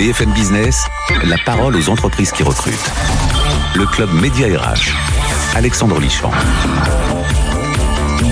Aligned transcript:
BFM 0.00 0.32
Business, 0.32 0.86
la 1.24 1.36
parole 1.44 1.76
aux 1.76 1.90
entreprises 1.90 2.30
qui 2.32 2.42
recrutent. 2.42 2.90
Le 3.74 3.84
club 3.84 4.10
Média 4.14 4.46
RH. 4.46 4.96
Alexandre 5.54 6.00
Lichamp. 6.00 6.30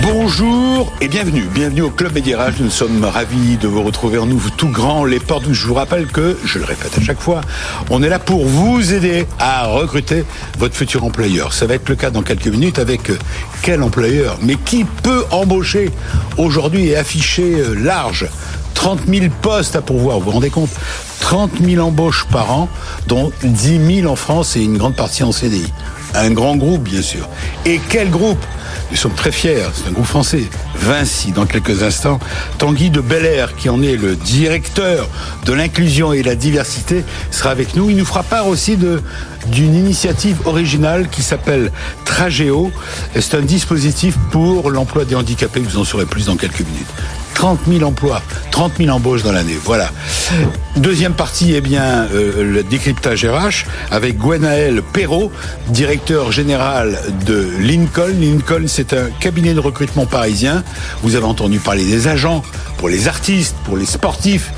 Bonjour 0.01 0.91
et 1.03 1.09
bienvenue. 1.09 1.45
Bienvenue 1.53 1.83
au 1.83 1.91
Club 1.91 2.15
Média 2.15 2.43
RH. 2.43 2.61
Nous 2.61 2.71
sommes 2.71 3.05
ravis 3.05 3.59
de 3.59 3.69
vous 3.69 3.83
retrouver 3.83 4.17
en 4.17 4.25
nous 4.25 4.41
tout 4.57 4.71
grand 4.71 5.05
les 5.05 5.21
portes. 5.21 5.53
Je 5.53 5.67
vous 5.67 5.75
rappelle 5.75 6.07
que, 6.07 6.39
je 6.43 6.59
le 6.59 6.65
répète 6.65 6.97
à 6.97 7.03
chaque 7.03 7.21
fois, 7.21 7.43
on 7.91 8.03
est 8.03 8.09
là 8.09 8.19
pour 8.19 8.47
vous 8.47 8.95
aider 8.95 9.27
à 9.39 9.67
recruter 9.67 10.25
votre 10.59 10.75
futur 10.75 11.05
employeur. 11.05 11.53
Ça 11.53 11.67
va 11.67 11.75
être 11.75 11.91
le 11.91 11.97
cas 11.97 12.09
dans 12.09 12.23
quelques 12.23 12.47
minutes 12.47 12.79
avec 12.79 13.11
euh, 13.11 13.19
quel 13.61 13.83
employeur 13.83 14.39
Mais 14.41 14.55
qui 14.55 14.85
peut 14.85 15.25
embaucher 15.31 15.91
aujourd'hui 16.39 16.87
et 16.87 16.97
afficher 16.97 17.61
euh, 17.61 17.75
large 17.75 18.27
30 18.79 19.01
000 19.09 19.27
postes 19.43 19.75
à 19.75 19.83
pourvoir, 19.83 20.21
vous 20.21 20.27
vous 20.27 20.31
rendez 20.31 20.51
compte? 20.51 20.71
30 21.19 21.51
000 21.63 21.85
embauches 21.85 22.25
par 22.31 22.53
an, 22.53 22.69
dont 23.09 23.33
10 23.43 24.03
000 24.03 24.11
en 24.11 24.15
France 24.15 24.55
et 24.55 24.63
une 24.63 24.79
grande 24.79 24.95
partie 24.95 25.25
en 25.25 25.33
CDI. 25.33 25.67
Un 26.15 26.31
grand 26.31 26.57
groupe, 26.57 26.85
bien 26.85 27.03
sûr. 27.03 27.29
Et 27.67 27.81
quel 27.89 28.09
groupe? 28.09 28.39
Nous 28.93 28.97
sommes 28.97 29.15
très 29.15 29.33
fiers, 29.33 29.65
c'est 29.75 29.89
un 29.89 29.93
groupe 29.93 30.07
français. 30.07 30.45
Vinci, 30.77 31.33
dans 31.33 31.45
quelques 31.45 31.83
instants. 31.83 32.21
Tanguy 32.59 32.91
de 32.91 33.01
Belair, 33.01 33.57
qui 33.57 33.69
en 33.69 33.83
est 33.83 33.97
le 33.97 34.15
directeur 34.15 35.09
de 35.45 35.53
l'inclusion 35.53 36.13
et 36.13 36.23
la 36.23 36.37
diversité, 36.37 37.05
sera 37.33 37.51
avec 37.51 37.75
nous. 37.75 37.91
Il 37.91 37.97
nous 37.97 38.07
fera 38.07 38.23
part 38.23 38.47
aussi 38.47 38.77
d'une 38.77 39.75
initiative 39.75 40.47
originale 40.47 41.09
qui 41.09 41.23
s'appelle 41.23 41.73
Tragéo. 42.05 42.71
C'est 43.13 43.35
un 43.35 43.43
dispositif 43.43 44.17
pour 44.31 44.71
l'emploi 44.71 45.05
des 45.05 45.17
handicapés. 45.17 45.61
Vous 45.61 45.79
en 45.79 45.85
saurez 45.85 46.07
plus 46.07 46.27
dans 46.27 46.37
quelques 46.37 46.61
minutes. 46.61 46.87
30 47.39 47.61
000 47.69 47.85
emplois, 47.85 48.21
30 48.51 48.79
000 48.79 48.91
embauches 48.91 49.23
dans 49.23 49.31
l'année. 49.31 49.57
Voilà. 49.65 49.93
Deuxième 50.75 51.15
partie, 51.15 51.55
eh 51.55 51.61
bien, 51.61 52.09
euh, 52.13 52.43
le 52.43 52.65
décryptage 52.65 53.25
RH 53.25 53.65
avec 53.93 54.19
Gwenaël 54.19 54.83
Perrault, 54.83 55.31
directeur 55.69 56.33
général 56.33 56.99
de 57.27 57.49
Lincoln. 57.61 58.17
Lincoln, 58.21 58.65
c'est 58.67 58.93
un 58.93 59.11
cabinet 59.21 59.55
de 59.55 59.61
recrutement 59.61 60.05
parisien. 60.05 60.65
Vous 61.05 61.15
avez 61.15 61.27
entendu 61.27 61.61
parler 61.61 61.85
des 61.85 62.09
agents 62.09 62.43
pour 62.77 62.89
les 62.89 63.07
artistes, 63.07 63.55
pour 63.65 63.77
les 63.77 63.87
sportifs. 63.87 64.51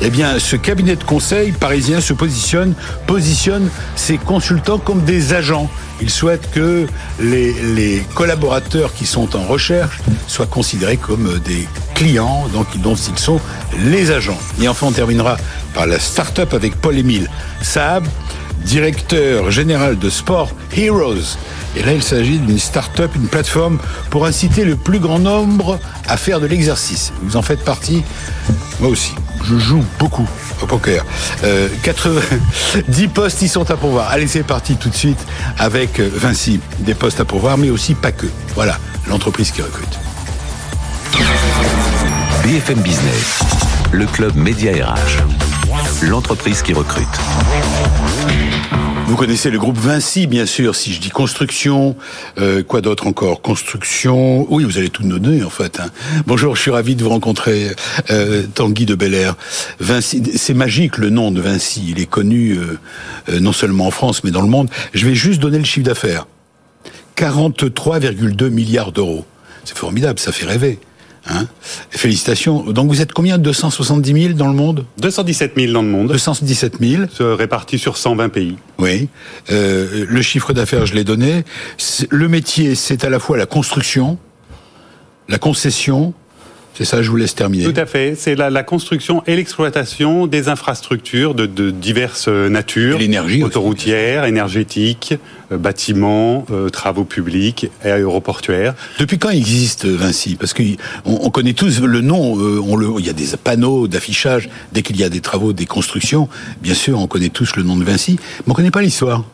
Eh 0.00 0.10
bien, 0.10 0.38
ce 0.38 0.54
cabinet 0.54 0.94
de 0.94 1.02
conseil 1.02 1.50
parisien 1.50 2.00
se 2.00 2.12
positionne, 2.12 2.74
positionne 3.06 3.68
ses 3.96 4.16
consultants 4.16 4.78
comme 4.78 5.02
des 5.02 5.34
agents. 5.34 5.68
Il 6.00 6.08
souhaite 6.08 6.50
que 6.52 6.86
les, 7.20 8.04
collaborateurs 8.14 8.94
qui 8.94 9.06
sont 9.06 9.34
en 9.34 9.42
recherche 9.42 9.98
soient 10.28 10.46
considérés 10.46 10.98
comme 10.98 11.40
des 11.40 11.66
clients, 11.94 12.46
donc 12.52 12.66
dont 12.78 12.94
ils 12.94 13.18
sont 13.18 13.40
les 13.86 14.12
agents. 14.12 14.38
Et 14.62 14.68
enfin, 14.68 14.86
on 14.86 14.92
terminera 14.92 15.36
par 15.74 15.86
la 15.86 15.98
start-up 15.98 16.54
avec 16.54 16.76
Paul-Émile 16.76 17.28
Saab, 17.60 18.06
directeur 18.64 19.50
général 19.50 19.98
de 19.98 20.10
Sport 20.10 20.52
Heroes. 20.76 21.36
Et 21.76 21.82
là, 21.82 21.92
il 21.92 22.04
s'agit 22.04 22.38
d'une 22.38 22.58
start-up, 22.58 23.10
une 23.16 23.26
plateforme 23.26 23.78
pour 24.10 24.26
inciter 24.26 24.64
le 24.64 24.76
plus 24.76 25.00
grand 25.00 25.18
nombre 25.18 25.80
à 26.06 26.16
faire 26.16 26.38
de 26.38 26.46
l'exercice. 26.46 27.12
Vous 27.22 27.36
en 27.36 27.42
faites 27.42 27.64
partie, 27.64 28.04
moi 28.78 28.90
aussi. 28.90 29.14
Je 29.44 29.58
joue 29.58 29.84
beaucoup 29.98 30.28
au 30.62 30.66
poker. 30.66 31.04
Euh, 31.44 31.68
90 31.82 33.08
postes 33.08 33.42
y 33.42 33.48
sont 33.48 33.70
à 33.70 33.76
pourvoir. 33.76 34.08
Allez, 34.10 34.26
c'est 34.26 34.42
parti 34.42 34.76
tout 34.76 34.88
de 34.88 34.94
suite 34.94 35.18
avec 35.58 36.00
euh, 36.00 36.10
Vinci. 36.12 36.60
Des 36.80 36.94
postes 36.94 37.20
à 37.20 37.24
pourvoir, 37.24 37.58
mais 37.58 37.70
aussi 37.70 37.94
pas 37.94 38.12
que. 38.12 38.26
Voilà, 38.54 38.78
l'entreprise 39.08 39.50
qui 39.50 39.62
recrute. 39.62 39.98
BFM 42.42 42.80
Business, 42.80 43.40
le 43.92 44.06
club 44.06 44.34
Média 44.36 44.72
RH. 44.72 45.22
L'entreprise 46.02 46.62
qui 46.62 46.72
recrute. 46.72 47.06
Vous 49.08 49.16
connaissez 49.16 49.48
le 49.48 49.58
groupe 49.58 49.78
Vinci, 49.78 50.26
bien 50.26 50.44
sûr. 50.44 50.76
Si 50.76 50.92
je 50.92 51.00
dis 51.00 51.08
construction, 51.08 51.96
euh, 52.36 52.62
quoi 52.62 52.82
d'autre 52.82 53.06
encore? 53.06 53.40
Construction. 53.40 54.46
Oui, 54.52 54.64
vous 54.64 54.76
allez 54.76 54.90
tout 54.90 55.02
nous 55.02 55.18
donner 55.18 55.42
en 55.42 55.48
fait. 55.48 55.80
Hein. 55.80 55.88
Bonjour, 56.26 56.54
je 56.54 56.60
suis 56.60 56.70
ravi 56.70 56.94
de 56.94 57.02
vous 57.02 57.08
rencontrer, 57.08 57.70
euh, 58.10 58.42
Tanguy 58.54 58.84
de 58.84 58.94
Belair. 58.94 59.34
Vinci, 59.80 60.22
c'est 60.36 60.52
magique 60.52 60.98
le 60.98 61.08
nom 61.08 61.30
de 61.30 61.40
Vinci. 61.40 61.86
Il 61.88 62.02
est 62.02 62.06
connu 62.06 62.58
euh, 62.58 62.78
euh, 63.30 63.40
non 63.40 63.54
seulement 63.54 63.86
en 63.86 63.90
France, 63.90 64.24
mais 64.24 64.30
dans 64.30 64.42
le 64.42 64.48
monde. 64.48 64.68
Je 64.92 65.06
vais 65.06 65.14
juste 65.14 65.40
donner 65.40 65.58
le 65.58 65.64
chiffre 65.64 65.86
d'affaires. 65.86 66.26
43,2 67.16 68.50
milliards 68.50 68.92
d'euros. 68.92 69.24
C'est 69.64 69.78
formidable, 69.78 70.18
ça 70.18 70.32
fait 70.32 70.44
rêver. 70.44 70.78
Hein 71.28 71.46
Félicitations. 71.90 72.62
Donc 72.72 72.88
vous 72.88 73.00
êtes 73.02 73.12
combien? 73.12 73.38
270 73.38 74.22
000 74.22 74.34
dans 74.34 74.48
le 74.48 74.54
monde? 74.54 74.86
217 74.98 75.52
000 75.56 75.72
dans 75.72 75.82
le 75.82 75.88
monde. 75.88 76.08
217 76.08 76.78
000. 76.80 77.02
Répartis 77.20 77.78
sur 77.78 77.96
120 77.96 78.28
pays. 78.30 78.56
Oui. 78.78 79.08
Euh, 79.50 80.06
le 80.08 80.22
chiffre 80.22 80.52
d'affaires, 80.52 80.86
je 80.86 80.94
l'ai 80.94 81.04
donné. 81.04 81.44
Le 82.10 82.28
métier, 82.28 82.74
c'est 82.74 83.04
à 83.04 83.10
la 83.10 83.18
fois 83.18 83.36
la 83.36 83.46
construction, 83.46 84.18
la 85.28 85.38
concession, 85.38 86.14
c'est 86.78 86.84
ça, 86.84 87.02
je 87.02 87.10
vous 87.10 87.16
laisse 87.16 87.34
terminer. 87.34 87.64
Tout 87.64 87.80
à 87.80 87.86
fait. 87.86 88.14
C'est 88.16 88.36
la, 88.36 88.50
la, 88.50 88.62
construction 88.62 89.24
et 89.26 89.34
l'exploitation 89.34 90.28
des 90.28 90.48
infrastructures 90.48 91.34
de, 91.34 91.44
de 91.44 91.72
diverses 91.72 92.28
natures. 92.28 92.98
L'énergie. 92.98 93.42
Autoroutières, 93.42 94.26
énergétiques, 94.26 95.14
euh, 95.50 95.58
bâtiments, 95.58 96.46
euh, 96.52 96.68
travaux 96.68 97.02
publics 97.02 97.68
et 97.84 97.90
aéroportuaires. 97.90 98.76
Depuis 99.00 99.18
quand 99.18 99.30
existe 99.30 99.86
Vinci? 99.86 100.36
Parce 100.36 100.54
qu'on 100.54 100.76
on 101.04 101.30
connaît 101.30 101.52
tous 101.52 101.80
le 101.80 102.00
nom. 102.00 102.38
Euh, 102.38 102.62
on 102.64 102.76
le, 102.76 102.86
il 103.00 103.06
y 103.06 103.10
a 103.10 103.12
des 103.12 103.26
panneaux 103.42 103.88
d'affichage 103.88 104.48
dès 104.72 104.82
qu'il 104.82 104.96
y 104.96 105.02
a 105.02 105.08
des 105.08 105.20
travaux, 105.20 105.52
des 105.52 105.66
constructions. 105.66 106.28
Bien 106.62 106.74
sûr, 106.74 107.00
on 107.00 107.08
connaît 107.08 107.30
tous 107.30 107.56
le 107.56 107.64
nom 107.64 107.76
de 107.76 107.82
Vinci, 107.82 108.20
mais 108.46 108.52
on 108.52 108.54
connaît 108.54 108.70
pas 108.70 108.82
l'histoire. 108.82 109.24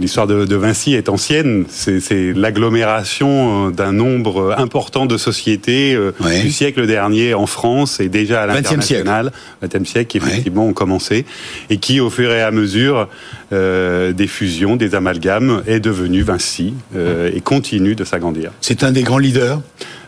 L'histoire 0.00 0.26
de, 0.26 0.44
de, 0.44 0.56
Vinci 0.56 0.94
est 0.94 1.08
ancienne. 1.08 1.64
C'est 1.68 2.32
l'agglomération 2.34 3.70
d'un 3.70 3.92
nombre 3.92 4.54
important 4.58 5.06
de 5.06 5.16
sociétés 5.16 5.94
euh, 5.94 6.12
du 6.42 6.50
siècle 6.50 6.86
dernier 6.86 7.34
en 7.34 7.46
France 7.46 8.00
et 8.00 8.08
déjà 8.08 8.42
à 8.42 8.46
l'international. 8.46 9.32
20e 9.62 9.84
siècle, 9.84 10.06
qui 10.08 10.18
effectivement 10.18 10.66
ont 10.66 10.72
commencé 10.72 11.24
et 11.70 11.78
qui, 11.78 12.00
au 12.00 12.10
fur 12.10 12.30
et 12.32 12.42
à 12.42 12.50
mesure 12.50 13.08
euh, 13.52 14.12
des 14.12 14.26
fusions, 14.26 14.76
des 14.76 14.94
amalgames, 14.94 15.62
est 15.66 15.80
devenu 15.80 16.22
Vinci 16.22 16.74
euh, 16.94 17.30
et 17.34 17.40
continue 17.40 17.94
de 17.94 18.04
s'agrandir. 18.04 18.52
C'est 18.60 18.82
un 18.82 18.92
des 18.92 19.02
grands 19.02 19.18
leaders? 19.18 19.60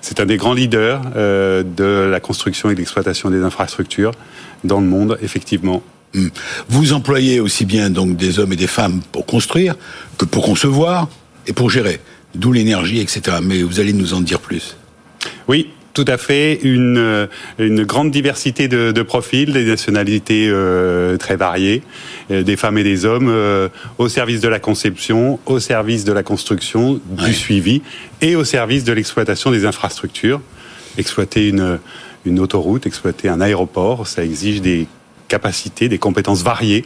C'est 0.03 0.21
un 0.21 0.27
des 0.27 0.37
grands 0.37 0.54
leaders 0.54 1.03
euh, 1.16 1.62
de 1.62 2.09
la 2.10 2.21
construction 2.21 2.71
et 2.71 2.75
de 2.75 2.78
l'exploitation 2.78 3.31
des 3.31 3.42
infrastructures 3.42 4.12
dans 4.65 4.81
le 4.81 4.87
monde, 4.87 5.19
effectivement. 5.22 5.82
Vous 6.69 6.93
employez 6.93 7.41
aussi 7.41 7.65
bien 7.65 7.91
donc 7.91 8.16
des 8.16 8.38
hommes 8.38 8.53
et 8.53 8.56
des 8.56 8.66
femmes 8.66 9.00
pour 9.12 9.26
construire 9.26 9.76
que 10.19 10.25
pour 10.25 10.44
concevoir 10.44 11.09
et 11.47 11.53
pour 11.53 11.71
gérer, 11.71 12.00
d'où 12.34 12.53
l'énergie, 12.53 13.00
etc. 13.00 13.38
Mais 13.43 13.62
vous 13.62 13.81
allez 13.81 13.93
nous 13.93 14.12
en 14.15 14.21
dire 14.21 14.41
plus. 14.41 14.76
Oui, 15.48 15.69
tout 15.94 16.04
à 16.09 16.16
fait. 16.19 16.59
Une, 16.62 17.28
une 17.59 17.84
grande 17.84 18.10
diversité 18.10 18.69
de, 18.69 18.91
de 18.93 19.03
profils, 19.03 19.53
des 19.53 19.65
nationalités 19.65 20.48
euh, 20.48 21.16
très 21.16 21.37
variées, 21.37 21.82
euh, 22.31 22.42
des 22.42 22.56
femmes 22.56 22.78
et 22.78 22.84
des 22.84 23.04
hommes, 23.04 23.28
euh, 23.28 23.69
au 23.98 24.09
service 24.09 24.41
de 24.41 24.48
la 24.48 24.59
conception, 24.59 25.38
au 25.47 25.59
service 25.60 26.04
de 26.04 26.12
la 26.12 26.22
construction, 26.22 27.00
du 27.10 27.25
Ouais. 27.25 27.32
suivi 27.32 27.82
et 28.21 28.34
au 28.37 28.44
service 28.44 28.84
de 28.84 28.92
l'exploitation 28.92 29.50
des 29.50 29.65
infrastructures. 29.65 30.41
Exploiter 30.98 31.48
une, 31.48 31.78
une 32.25 32.41
autoroute, 32.41 32.87
exploiter 32.87 33.28
un 33.28 33.41
aéroport, 33.41 34.06
ça 34.09 34.25
exige 34.25 34.60
des 34.60 34.87
capacités, 35.30 35.88
des 35.88 35.98
compétences 35.98 36.42
variées 36.42 36.84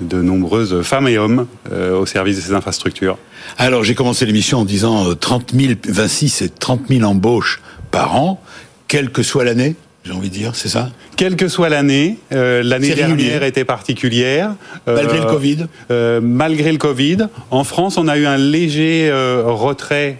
de 0.00 0.20
nombreuses 0.20 0.82
femmes 0.82 1.06
et 1.06 1.18
hommes 1.18 1.46
euh, 1.70 1.96
au 1.96 2.06
service 2.06 2.36
de 2.36 2.40
ces 2.40 2.52
infrastructures. 2.52 3.16
Alors 3.58 3.84
j'ai 3.84 3.94
commencé 3.94 4.26
l'émission 4.26 4.58
en 4.58 4.64
disant 4.64 5.08
euh, 5.08 5.14
30 5.14 5.52
000, 5.54 5.74
Vinci 5.86 6.28
c'est 6.28 6.58
30 6.58 6.88
000 6.88 7.04
embauches 7.08 7.62
par 7.92 8.16
an, 8.16 8.40
quelle 8.88 9.10
que 9.10 9.22
soit 9.22 9.44
l'année, 9.44 9.76
j'ai 10.04 10.12
envie 10.12 10.28
de 10.28 10.34
dire, 10.34 10.54
c'est 10.54 10.68
ça? 10.68 10.90
Quelle 11.16 11.36
que 11.36 11.48
soit 11.48 11.68
l'année, 11.68 12.18
euh, 12.32 12.62
l'année 12.62 12.94
dernière 12.94 13.42
était 13.42 13.64
particulière. 13.64 14.54
Euh, 14.88 14.96
Malgré 14.96 15.18
le 15.18 15.26
Covid 15.26 15.66
euh, 15.90 16.20
Malgré 16.20 16.72
le 16.72 16.78
Covid. 16.78 17.18
En 17.50 17.64
France, 17.64 17.96
on 17.96 18.08
a 18.08 18.18
eu 18.18 18.26
un 18.26 18.36
léger 18.36 19.10
retrait 19.44 20.18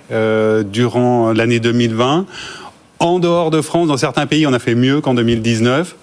durant 0.73 1.33
l'année 1.33 1.61
2020. 1.61 2.27
En 3.01 3.19
dehors 3.19 3.51
de 3.51 3.61
France, 3.61 3.89
dans 3.89 3.97
certains 3.97 4.27
pays, 4.27 4.47
on 4.47 4.53
a 4.53 4.59
fait 4.59 4.75
mieux 4.75 5.01
qu'en 5.01 5.15
2019. 5.15 5.97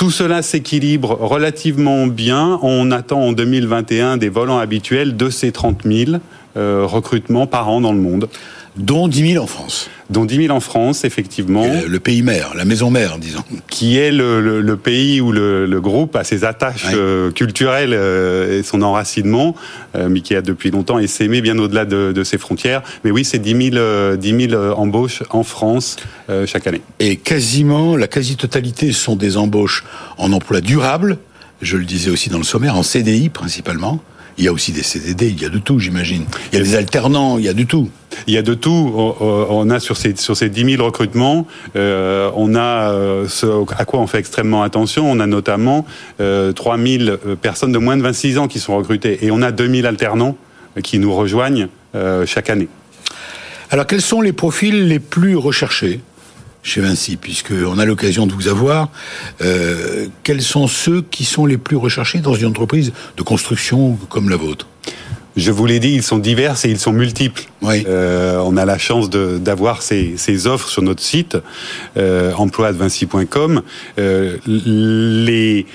Tout 0.00 0.10
cela 0.10 0.40
s'équilibre 0.40 1.10
relativement 1.20 2.06
bien. 2.06 2.58
On 2.62 2.90
attend 2.90 3.20
en 3.20 3.32
2021 3.32 4.16
des 4.16 4.30
volants 4.30 4.56
habituels 4.56 5.14
de 5.14 5.28
ces 5.28 5.52
30 5.52 5.82
000 5.84 6.12
euh, 6.56 6.86
recrutements 6.86 7.46
par 7.46 7.68
an 7.68 7.82
dans 7.82 7.92
le 7.92 7.98
monde, 7.98 8.30
Dont 8.76 9.08
10 9.08 9.32
000 9.32 9.42
en 9.44 9.48
France. 9.48 9.90
dont 10.10 10.24
10 10.24 10.46
000 10.46 10.56
en 10.56 10.60
France, 10.60 11.04
effectivement, 11.04 11.66
Le, 11.66 11.88
le 11.88 12.00
pays 12.00 12.22
mère, 12.22 12.52
la 12.56 12.64
maison 12.64 12.88
mère, 12.90 13.18
disons. 13.18 13.42
qui 13.68 13.98
est 13.98 14.12
le, 14.12 14.40
le- 14.40 14.60
le 14.60 14.76
pays 14.76 15.20
où 15.20 15.32
le, 15.32 15.80
groupe 15.80 16.14
a 16.16 16.22
ses 16.24 16.44
attaches 16.44 16.86
euh, 16.94 17.30
culturelles 17.32 17.92
euh, 17.92 18.58
et 18.60 18.62
son 18.62 18.82
enracinement, 18.82 19.54
euh, 19.96 20.08
mais 20.08 20.20
qui 20.20 20.34
a 20.36 20.40
depuis 20.42 20.70
longtemps 20.70 20.98
essaimé 21.00 21.40
bien 21.40 21.58
au-delà 21.58 21.84
de, 21.84 22.12
de 22.12 22.24
ses 22.24 22.38
frontières. 22.38 22.82
Mais 23.04 23.10
oui, 23.10 23.24
c'est 23.24 23.38
10 23.40 23.70
000, 23.72 23.76
euh, 23.76 24.16
10 24.16 24.48
000 24.50 24.52
euh, 24.54 24.72
embauches 24.74 25.22
en 25.30 25.42
France 25.42 25.96
euh, 26.28 26.46
chaque 26.46 26.66
année. 26.66 26.82
Et 27.00 27.16
quasiment, 27.16 27.96
la 27.96 28.06
quasi-totalité 28.06 28.92
sont 28.92 29.16
des 29.16 29.36
embauches 29.36 29.84
en 30.16 30.32
emploi 30.32 30.60
durable, 30.60 31.18
je 31.60 31.76
le 31.76 31.84
disais 31.84 32.10
aussi 32.10 32.30
dans 32.30 32.38
le 32.38 32.44
sommaire, 32.44 32.76
en 32.76 32.82
CDI 32.84 33.28
principalement. 33.30 34.00
Il 34.38 34.44
y 34.44 34.48
a 34.48 34.52
aussi 34.52 34.72
des 34.72 34.82
CDD, 34.82 35.28
il 35.28 35.40
y 35.40 35.44
a 35.44 35.48
de 35.48 35.58
tout, 35.58 35.78
j'imagine. 35.78 36.24
Il 36.52 36.58
y 36.58 36.60
a 36.60 36.64
des 36.64 36.74
alternants, 36.76 37.38
il 37.38 37.44
y 37.44 37.48
a 37.48 37.52
de 37.52 37.62
tout. 37.62 37.90
Il 38.26 38.34
y 38.34 38.38
a 38.38 38.42
de 38.42 38.54
tout. 38.54 38.92
On 39.20 39.70
a 39.70 39.80
sur 39.80 39.96
ces 39.96 40.16
sur 40.16 40.36
ces 40.36 40.48
10 40.48 40.76
000 40.76 40.84
recrutements, 40.84 41.46
euh, 41.76 42.30
on 42.34 42.54
a 42.54 42.92
euh, 42.92 43.28
ce 43.28 43.46
à 43.76 43.84
quoi 43.84 44.00
on 44.00 44.06
fait 44.06 44.18
extrêmement 44.18 44.62
attention. 44.62 45.10
On 45.10 45.20
a 45.20 45.26
notamment 45.26 45.86
euh, 46.20 46.52
3 46.52 46.78
000 46.78 47.16
personnes 47.40 47.72
de 47.72 47.78
moins 47.78 47.96
de 47.96 48.02
26 48.02 48.38
ans 48.38 48.48
qui 48.48 48.58
sont 48.58 48.76
recrutées 48.76 49.24
et 49.24 49.30
on 49.30 49.42
a 49.42 49.52
2 49.52 49.68
000 49.68 49.86
alternants 49.86 50.36
qui 50.82 50.98
nous 50.98 51.14
rejoignent 51.14 51.68
euh, 51.94 52.24
chaque 52.26 52.50
année. 52.50 52.68
Alors 53.70 53.86
quels 53.86 54.02
sont 54.02 54.20
les 54.20 54.32
profils 54.32 54.86
les 54.86 55.00
plus 55.00 55.36
recherchés? 55.36 56.00
Chez 56.62 56.80
Vinci, 56.80 57.16
puisqu'on 57.16 57.78
a 57.78 57.84
l'occasion 57.84 58.26
de 58.26 58.32
vous 58.32 58.48
avoir. 58.48 58.90
Euh, 59.40 60.06
quels 60.22 60.42
sont 60.42 60.68
ceux 60.68 61.02
qui 61.02 61.24
sont 61.24 61.46
les 61.46 61.58
plus 61.58 61.76
recherchés 61.76 62.18
dans 62.18 62.34
une 62.34 62.46
entreprise 62.46 62.92
de 63.16 63.22
construction 63.22 63.98
comme 64.08 64.28
la 64.28 64.36
vôtre? 64.36 64.66
Je 65.36 65.52
vous 65.52 65.64
l'ai 65.64 65.78
dit, 65.78 65.92
ils 65.92 66.02
sont 66.02 66.18
divers 66.18 66.56
et 66.64 66.68
ils 66.68 66.78
sont 66.78 66.92
multiples. 66.92 67.44
Oui. 67.62 67.84
Euh, 67.86 68.38
on 68.44 68.56
a 68.56 68.64
la 68.64 68.78
chance 68.78 69.08
d'avoir 69.10 69.80
ces, 69.80 70.16
ces, 70.16 70.46
offres 70.46 70.68
sur 70.68 70.82
notre 70.82 71.02
site 71.02 71.38
euh, 71.96 72.32
emploi.vinci.com. 72.34 73.62
Euh, 73.98 74.36
les 74.46 75.66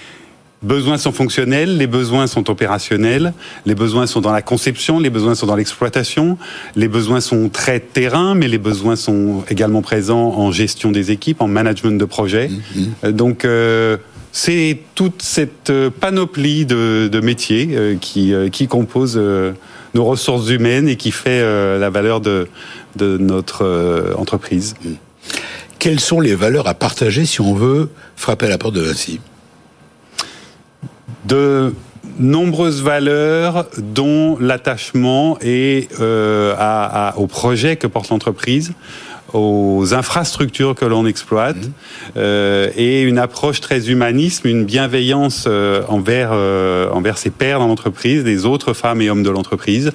besoins 0.65 0.97
sont 0.97 1.13
fonctionnels, 1.13 1.77
les 1.77 1.87
besoins 1.87 2.27
sont 2.27 2.49
opérationnels, 2.49 3.33
les 3.65 3.75
besoins 3.75 4.07
sont 4.07 4.19
dans 4.19 4.33
la 4.33 4.41
conception, 4.41 4.99
les 4.99 5.09
besoins 5.09 5.35
sont 5.35 5.47
dans 5.47 5.55
l'exploitation, 5.55 6.37
les 6.75 6.89
besoins 6.89 7.21
sont 7.21 7.47
très 7.49 7.79
terrain, 7.79 8.35
mais 8.35 8.49
les 8.49 8.57
besoins 8.57 8.97
sont 8.97 9.43
également 9.49 9.81
présents 9.81 10.33
en 10.35 10.51
gestion 10.51 10.91
des 10.91 11.11
équipes, 11.11 11.41
en 11.41 11.47
management 11.47 11.97
de 11.97 12.05
projet. 12.05 12.49
Mm-hmm. 12.49 13.11
Donc 13.11 13.45
euh, 13.45 13.97
c'est 14.37 14.79
toute 14.95 15.21
cette 15.21 15.69
euh, 15.69 15.89
panoplie 15.89 16.65
de, 16.65 17.07
de 17.09 17.19
métiers 17.21 17.69
euh, 17.71 17.95
qui, 17.95 18.33
euh, 18.33 18.49
qui 18.49 18.67
compose 18.67 19.17
nos 19.93 20.03
ressources 20.03 20.49
humaines 20.49 20.89
et 20.89 20.97
qui 20.97 21.11
fait 21.11 21.41
la 21.79 21.89
valeur 21.89 22.19
de, 22.19 22.49
de 22.97 23.17
notre 23.17 24.13
entreprise. 24.17 24.75
Mm. 24.83 24.89
Quelles 25.79 26.01
sont 26.01 26.19
les 26.19 26.35
valeurs 26.35 26.67
à 26.67 26.73
partager 26.73 27.25
si 27.25 27.39
on 27.39 27.53
veut 27.53 27.89
frapper 28.17 28.47
à 28.47 28.49
la 28.49 28.57
porte 28.57 28.75
de 28.75 28.81
Vinci 28.81 29.21
de 31.25 31.73
nombreuses 32.19 32.81
valeurs 32.81 33.65
dont 33.77 34.37
l'attachement 34.39 35.37
est 35.41 35.89
euh, 35.99 36.53
à, 36.57 37.09
à, 37.09 37.17
au 37.17 37.27
projet 37.27 37.75
que 37.75 37.87
porte 37.87 38.09
l'entreprise 38.09 38.73
aux 39.33 39.93
infrastructures 39.93 40.75
que 40.75 40.85
l'on 40.85 41.05
exploite 41.05 41.57
mmh. 41.57 41.71
euh, 42.17 42.69
et 42.77 43.01
une 43.01 43.17
approche 43.17 43.59
très 43.59 43.89
humanisme, 43.89 44.47
une 44.47 44.63
bienveillance 44.63 45.45
euh, 45.47 45.83
envers 45.89 46.29
euh, 46.31 46.89
envers 46.91 47.17
ses 47.17 47.31
pairs 47.31 47.59
dans 47.59 47.67
l'entreprise, 47.67 48.23
des 48.23 48.45
autres 48.45 48.73
femmes 48.73 49.01
et 49.01 49.09
hommes 49.09 49.23
de 49.23 49.29
l'entreprise, 49.29 49.91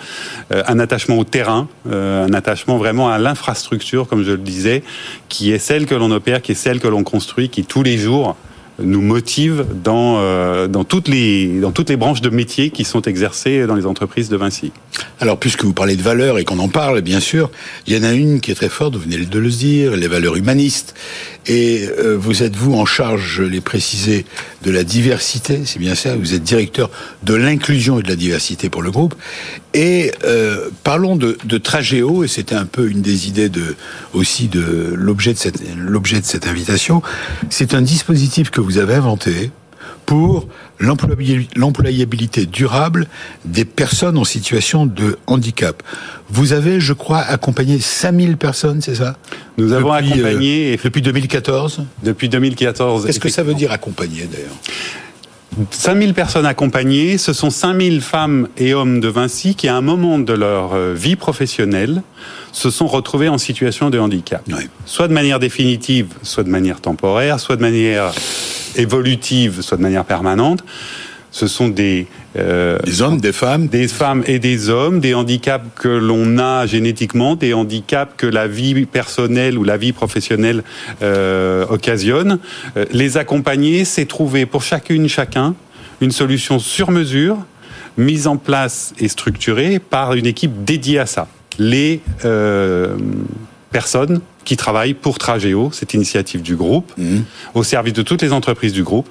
euh, 0.52 0.62
un 0.66 0.78
attachement 0.78 1.18
au 1.18 1.24
terrain, 1.24 1.68
euh, 1.90 2.26
un 2.26 2.34
attachement 2.34 2.76
vraiment 2.76 3.08
à 3.08 3.18
l'infrastructure, 3.18 4.08
comme 4.08 4.24
je 4.24 4.32
le 4.32 4.38
disais, 4.38 4.82
qui 5.28 5.52
est 5.52 5.58
celle 5.58 5.86
que 5.86 5.94
l'on 5.94 6.10
opère, 6.10 6.42
qui 6.42 6.52
est 6.52 6.56
celle 6.56 6.80
que 6.80 6.88
l'on 6.88 7.04
construit, 7.04 7.48
qui 7.48 7.64
tous 7.64 7.82
les 7.82 7.96
jours 7.96 8.36
nous 8.82 9.00
motive 9.00 9.66
dans, 9.82 10.18
euh, 10.18 10.66
dans, 10.68 10.84
toutes 10.84 11.08
les, 11.08 11.60
dans 11.60 11.72
toutes 11.72 11.90
les 11.90 11.96
branches 11.96 12.20
de 12.20 12.30
métiers 12.30 12.70
qui 12.70 12.84
sont 12.84 13.02
exercées 13.02 13.66
dans 13.66 13.74
les 13.74 13.86
entreprises 13.86 14.28
de 14.28 14.36
Vinci. 14.36 14.72
Alors, 15.20 15.38
puisque 15.38 15.64
vous 15.64 15.72
parlez 15.72 15.96
de 15.96 16.02
valeurs 16.02 16.38
et 16.38 16.44
qu'on 16.44 16.58
en 16.58 16.68
parle, 16.68 17.00
bien 17.00 17.20
sûr, 17.20 17.50
il 17.86 17.94
y 17.94 17.98
en 17.98 18.02
a 18.02 18.12
une 18.12 18.40
qui 18.40 18.50
est 18.50 18.54
très 18.54 18.68
forte, 18.68 18.94
vous 18.94 19.02
venez 19.02 19.18
de 19.18 19.38
le 19.38 19.48
dire, 19.48 19.96
les 19.96 20.08
valeurs 20.08 20.36
humanistes. 20.36 20.94
Et 21.46 21.88
euh, 21.98 22.16
vous 22.16 22.42
êtes, 22.42 22.54
vous, 22.56 22.74
en 22.74 22.86
charge, 22.86 23.22
je 23.36 23.42
l'ai 23.42 23.60
précisé, 23.60 24.24
de 24.62 24.70
la 24.70 24.84
diversité, 24.84 25.60
c'est 25.64 25.78
bien 25.78 25.94
ça, 25.94 26.16
vous 26.16 26.34
êtes 26.34 26.42
directeur 26.42 26.90
de 27.22 27.34
l'inclusion 27.34 27.98
et 27.98 28.02
de 28.02 28.08
la 28.08 28.16
diversité 28.16 28.68
pour 28.68 28.82
le 28.82 28.90
groupe. 28.90 29.14
Et 29.72 30.12
euh, 30.24 30.68
parlons 30.82 31.16
de, 31.16 31.38
de 31.44 31.58
Tragéo, 31.58 32.24
et 32.24 32.28
c'était 32.28 32.56
un 32.56 32.66
peu 32.66 32.90
une 32.90 33.02
des 33.02 33.28
idées 33.28 33.48
de, 33.48 33.76
aussi 34.14 34.48
de 34.48 34.92
l'objet 34.96 35.32
de 35.32 35.38
cette, 35.38 35.62
l'objet 35.76 36.20
de 36.20 36.26
cette 36.26 36.46
invitation. 36.46 37.02
C'est 37.50 37.74
un 37.74 37.82
dispositif 37.82 38.50
que 38.50 38.60
vous 38.60 38.78
avez 38.78 38.94
inventé 38.94 39.52
pour 40.06 40.48
l'employabilité 40.80 42.46
durable 42.46 43.06
des 43.44 43.64
personnes 43.64 44.18
en 44.18 44.24
situation 44.24 44.84
de 44.84 45.18
handicap. 45.28 45.84
Vous 46.30 46.52
avez, 46.52 46.80
je 46.80 46.92
crois, 46.92 47.20
accompagné 47.20 47.78
5000 47.78 48.36
personnes, 48.36 48.80
c'est 48.80 48.96
ça? 48.96 49.16
Nous 49.56 49.72
avons 49.72 49.94
depuis, 49.94 50.14
accompagné... 50.14 50.72
Euh, 50.72 50.78
depuis 50.82 51.02
2014 51.02 51.84
Depuis 52.02 52.28
2014. 52.28 53.06
Qu'est-ce 53.06 53.20
que 53.20 53.28
ça 53.28 53.44
veut 53.44 53.54
dire 53.54 53.70
accompagner, 53.70 54.28
d'ailleurs? 54.30 54.56
5000 55.70 56.14
personnes 56.14 56.46
accompagnées, 56.46 57.18
ce 57.18 57.32
sont 57.32 57.50
5000 57.50 58.00
femmes 58.00 58.48
et 58.56 58.72
hommes 58.72 59.00
de 59.00 59.08
Vinci 59.08 59.54
qui, 59.54 59.68
à 59.68 59.76
un 59.76 59.80
moment 59.80 60.18
de 60.18 60.32
leur 60.32 60.74
euh, 60.74 60.94
vie 60.94 61.16
professionnelle, 61.16 62.02
se 62.52 62.70
sont 62.70 62.86
retrouvés 62.86 63.28
en 63.28 63.38
situation 63.38 63.90
de 63.90 63.98
handicap. 63.98 64.42
Oui. 64.48 64.68
Soit 64.86 65.08
de 65.08 65.12
manière 65.12 65.38
définitive, 65.38 66.14
soit 66.22 66.44
de 66.44 66.48
manière 66.48 66.80
temporaire, 66.80 67.40
soit 67.40 67.56
de 67.56 67.62
manière 67.62 68.12
évolutive, 68.76 69.60
soit 69.60 69.76
de 69.76 69.82
manière 69.82 70.04
permanente. 70.04 70.64
Ce 71.32 71.46
sont 71.46 71.68
des 71.68 72.06
euh, 72.36 72.78
des 72.84 73.02
hommes, 73.02 73.20
des 73.20 73.32
femmes, 73.32 73.66
des 73.66 73.88
femmes 73.88 74.22
et 74.26 74.38
des 74.38 74.68
hommes, 74.70 75.00
des 75.00 75.14
handicaps 75.14 75.66
que 75.74 75.88
l'on 75.88 76.38
a 76.38 76.66
génétiquement, 76.66 77.34
des 77.34 77.54
handicaps 77.54 78.12
que 78.16 78.26
la 78.26 78.46
vie 78.46 78.86
personnelle 78.86 79.58
ou 79.58 79.64
la 79.64 79.76
vie 79.76 79.92
professionnelle 79.92 80.62
euh, 81.02 81.66
occasionne. 81.68 82.38
Euh, 82.76 82.84
les 82.92 83.16
accompagner, 83.16 83.84
c'est 83.84 84.06
trouver 84.06 84.46
pour 84.46 84.62
chacune, 84.62 85.08
chacun, 85.08 85.54
une 86.00 86.12
solution 86.12 86.58
sur 86.58 86.90
mesure, 86.90 87.36
mise 87.96 88.26
en 88.26 88.36
place 88.36 88.94
et 88.98 89.08
structurée 89.08 89.78
par 89.78 90.14
une 90.14 90.26
équipe 90.26 90.64
dédiée 90.64 91.00
à 91.00 91.06
ça. 91.06 91.26
Les 91.58 92.00
euh, 92.24 92.96
personnes 93.72 94.20
qui 94.44 94.56
travaillent 94.56 94.94
pour 94.94 95.18
Tragéo, 95.18 95.70
cette 95.72 95.94
initiative 95.94 96.42
du 96.42 96.56
groupe, 96.56 96.92
mmh. 96.96 97.18
au 97.54 97.62
service 97.62 97.92
de 97.92 98.02
toutes 98.02 98.22
les 98.22 98.32
entreprises 98.32 98.72
du 98.72 98.82
groupe, 98.82 99.08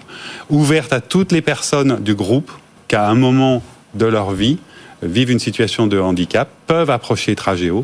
ouverte 0.49 0.93
à 0.93 1.01
toutes 1.01 1.31
les 1.31 1.41
personnes 1.41 1.99
du 2.01 2.15
groupe 2.15 2.49
qu'à 2.89 3.07
un 3.07 3.15
moment 3.15 3.63
de 3.93 4.05
leur 4.05 4.31
vie 4.31 4.57
vivent 5.01 5.31
une 5.31 5.39
situation 5.39 5.87
de 5.87 5.97
handicap, 5.97 6.49
peuvent 6.67 6.89
approcher 6.89 7.35
Tragéo, 7.35 7.83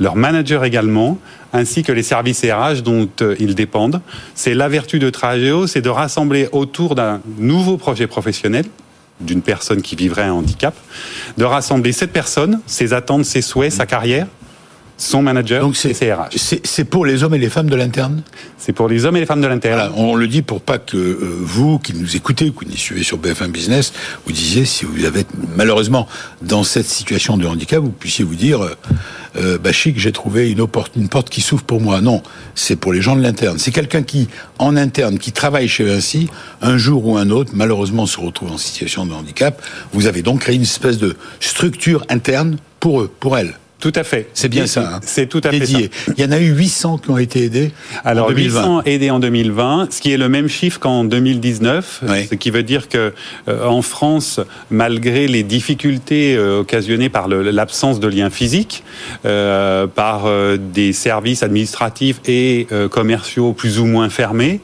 leur 0.00 0.16
manager 0.16 0.64
également, 0.64 1.18
ainsi 1.52 1.84
que 1.84 1.92
les 1.92 2.02
services 2.02 2.42
RH 2.44 2.82
dont 2.82 3.08
euh, 3.22 3.36
ils 3.38 3.54
dépendent. 3.54 4.00
C'est 4.34 4.54
la 4.54 4.68
vertu 4.68 4.98
de 4.98 5.08
Tragéo, 5.08 5.68
c'est 5.68 5.80
de 5.80 5.88
rassembler 5.88 6.48
autour 6.50 6.96
d'un 6.96 7.20
nouveau 7.38 7.76
projet 7.76 8.08
professionnel 8.08 8.64
d'une 9.20 9.42
personne 9.42 9.80
qui 9.80 9.96
vivrait 9.96 10.24
un 10.24 10.32
handicap, 10.32 10.74
de 11.38 11.44
rassembler 11.44 11.92
cette 11.92 12.12
personne, 12.12 12.60
ses 12.66 12.92
attentes, 12.92 13.24
ses 13.24 13.42
souhaits, 13.42 13.72
sa 13.72 13.86
carrière, 13.86 14.26
son 14.98 15.22
manager 15.22 15.62
Donc 15.62 15.76
c'est, 15.76 16.02
et 16.02 16.12
RH. 16.12 16.30
C'est 16.64 16.84
pour 16.84 17.04
les 17.04 17.22
hommes 17.22 17.34
et 17.34 17.38
les 17.38 17.50
femmes 17.50 17.68
de 17.68 17.76
l'interne? 17.76 18.22
C'est 18.58 18.72
pour 18.72 18.88
les 18.88 19.04
hommes 19.04 19.16
et 19.16 19.20
les 19.20 19.26
femmes 19.26 19.42
de 19.42 19.46
l'interne. 19.46 19.90
Voilà, 19.90 19.92
on 19.96 20.16
le 20.16 20.26
dit 20.26 20.42
pour 20.42 20.60
pas 20.60 20.78
que 20.78 20.96
euh, 20.96 21.38
vous, 21.40 21.78
qui 21.78 21.94
nous 21.94 22.16
écoutez, 22.16 22.50
qui 22.50 22.66
nous 22.66 22.76
suivez 22.76 23.02
sur 23.02 23.18
BFM 23.18 23.50
Business, 23.50 23.92
vous 24.24 24.32
disiez, 24.32 24.64
si 24.64 24.84
vous 24.84 25.04
avez 25.04 25.24
malheureusement 25.56 26.08
dans 26.42 26.64
cette 26.64 26.86
situation 26.86 27.36
de 27.36 27.46
handicap, 27.46 27.82
vous 27.82 27.90
puissiez 27.90 28.24
vous 28.24 28.34
dire, 28.34 28.62
euh, 28.62 28.74
euh, 29.36 29.58
bah 29.58 29.72
chic, 29.72 29.98
j'ai 29.98 30.12
trouvé 30.12 30.50
une, 30.50 30.66
une 30.96 31.08
porte 31.08 31.28
qui 31.28 31.42
s'ouvre 31.42 31.64
pour 31.64 31.80
moi. 31.80 32.00
Non, 32.00 32.22
c'est 32.54 32.76
pour 32.76 32.92
les 32.92 33.02
gens 33.02 33.16
de 33.16 33.22
l'interne. 33.22 33.58
C'est 33.58 33.72
quelqu'un 33.72 34.02
qui, 34.02 34.28
en 34.58 34.76
interne, 34.76 35.18
qui 35.18 35.32
travaille 35.32 35.68
chez 35.68 35.84
Vinci, 35.84 36.28
un 36.62 36.78
jour 36.78 37.06
ou 37.06 37.16
un 37.18 37.30
autre, 37.30 37.52
malheureusement 37.54 38.06
se 38.06 38.18
retrouve 38.18 38.52
en 38.52 38.58
situation 38.58 39.04
de 39.04 39.12
handicap. 39.12 39.62
Vous 39.92 40.06
avez 40.06 40.22
donc 40.22 40.40
créé 40.40 40.56
une 40.56 40.62
espèce 40.62 40.98
de 40.98 41.16
structure 41.40 42.04
interne 42.08 42.56
pour 42.80 43.02
eux, 43.02 43.10
pour 43.20 43.36
elles. 43.36 43.54
Tout 43.78 43.92
à 43.94 44.04
fait. 44.04 44.28
C'est 44.32 44.48
bien 44.48 44.66
ça. 44.66 44.94
Hein. 44.96 45.00
C'est 45.02 45.26
tout 45.28 45.42
à 45.44 45.50
Dédié. 45.50 45.90
fait 45.92 46.10
ça. 46.10 46.12
Il 46.16 46.24
y 46.24 46.26
en 46.26 46.32
a 46.32 46.40
eu 46.40 46.48
800 46.50 46.98
qui 46.98 47.10
ont 47.10 47.18
été 47.18 47.44
aidés 47.44 47.72
Alors, 48.04 48.26
en 48.26 48.30
2020. 48.30 48.60
800 48.60 48.82
aidés 48.86 49.10
en 49.10 49.18
2020, 49.20 49.88
ce 49.92 50.00
qui 50.00 50.12
est 50.12 50.16
le 50.16 50.28
même 50.30 50.48
chiffre 50.48 50.80
qu'en 50.80 51.04
2019, 51.04 52.00
Oui. 52.08 52.26
ce 52.30 52.34
qui 52.36 52.50
veut 52.50 52.62
dire 52.62 52.88
que 52.88 53.12
euh, 53.48 53.66
en 53.66 53.82
France, 53.82 54.40
malgré 54.70 55.28
les 55.28 55.42
difficultés 55.42 56.34
euh, 56.36 56.60
occasionnées 56.60 57.10
par 57.10 57.28
l'absence 57.28 58.00
de 58.00 58.08
liens 58.08 58.30
physiques, 58.30 58.82
euh, 59.26 59.86
par 59.86 60.22
euh, 60.26 60.56
des 60.56 60.92
services 60.94 61.42
administratifs 61.42 62.20
et 62.26 62.66
euh, 62.72 62.88
commerciaux 62.88 63.52
plus 63.52 63.78
ou 63.78 63.84
moins 63.84 64.08
fermés, 64.08 64.60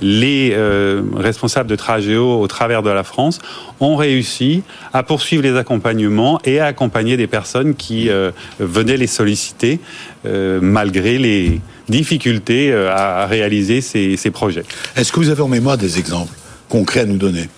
les 0.00 0.52
euh, 0.52 1.02
responsables 1.16 1.68
de 1.68 1.76
Tragéo 1.76 2.40
au 2.40 2.46
travers 2.46 2.82
de 2.82 2.90
la 2.90 3.04
France 3.04 3.40
ont 3.80 3.96
réussi 3.96 4.62
à 4.92 5.02
poursuivre 5.02 5.42
les 5.42 5.56
accompagnements 5.56 6.40
et 6.44 6.60
à 6.60 6.66
accompagner 6.66 7.16
des 7.16 7.26
personnes 7.26 7.74
qui 7.74 8.08
euh, 8.08 8.30
venaient 8.60 8.96
les 8.96 9.06
solliciter 9.06 9.80
euh, 10.26 10.60
malgré 10.62 11.18
les 11.18 11.60
difficultés 11.88 12.72
à, 12.72 13.18
à 13.22 13.26
réaliser 13.26 13.80
ces, 13.80 14.16
ces 14.16 14.30
projets. 14.30 14.64
Est-ce 14.96 15.12
que 15.12 15.20
vous 15.20 15.30
avez 15.30 15.42
en 15.42 15.48
mémoire 15.48 15.78
des 15.78 15.98
exemples 15.98 16.34
concrets 16.68 17.00
à 17.00 17.06
nous 17.06 17.16
donner? 17.16 17.48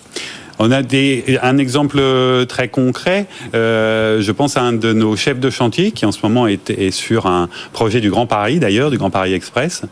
On 0.62 0.71
a 0.73 0.83
des, 0.83 1.38
un 1.43 1.57
exemple 1.57 2.02
très 2.47 2.69
concret. 2.69 3.26
Euh, 3.55 4.21
je 4.21 4.31
pense 4.31 4.59
à 4.59 4.61
un 4.61 4.75
de 4.75 4.93
nos 4.93 5.17
chefs 5.17 5.40
de 5.40 5.49
chantier 5.49 5.90
qui 5.90 6.05
en 6.05 6.12
ce 6.12 6.19
moment 6.23 6.47
est, 6.47 6.69
est 6.69 6.90
sur 6.90 7.25
un 7.25 7.49
projet 7.73 8.00
du 8.02 8.11
Grand 8.11 8.26
Paris, 8.26 8.59
d'ailleurs, 8.59 8.90
du 8.90 8.99
Grand 8.99 9.09
Paris 9.09 9.33
Express, 9.33 9.83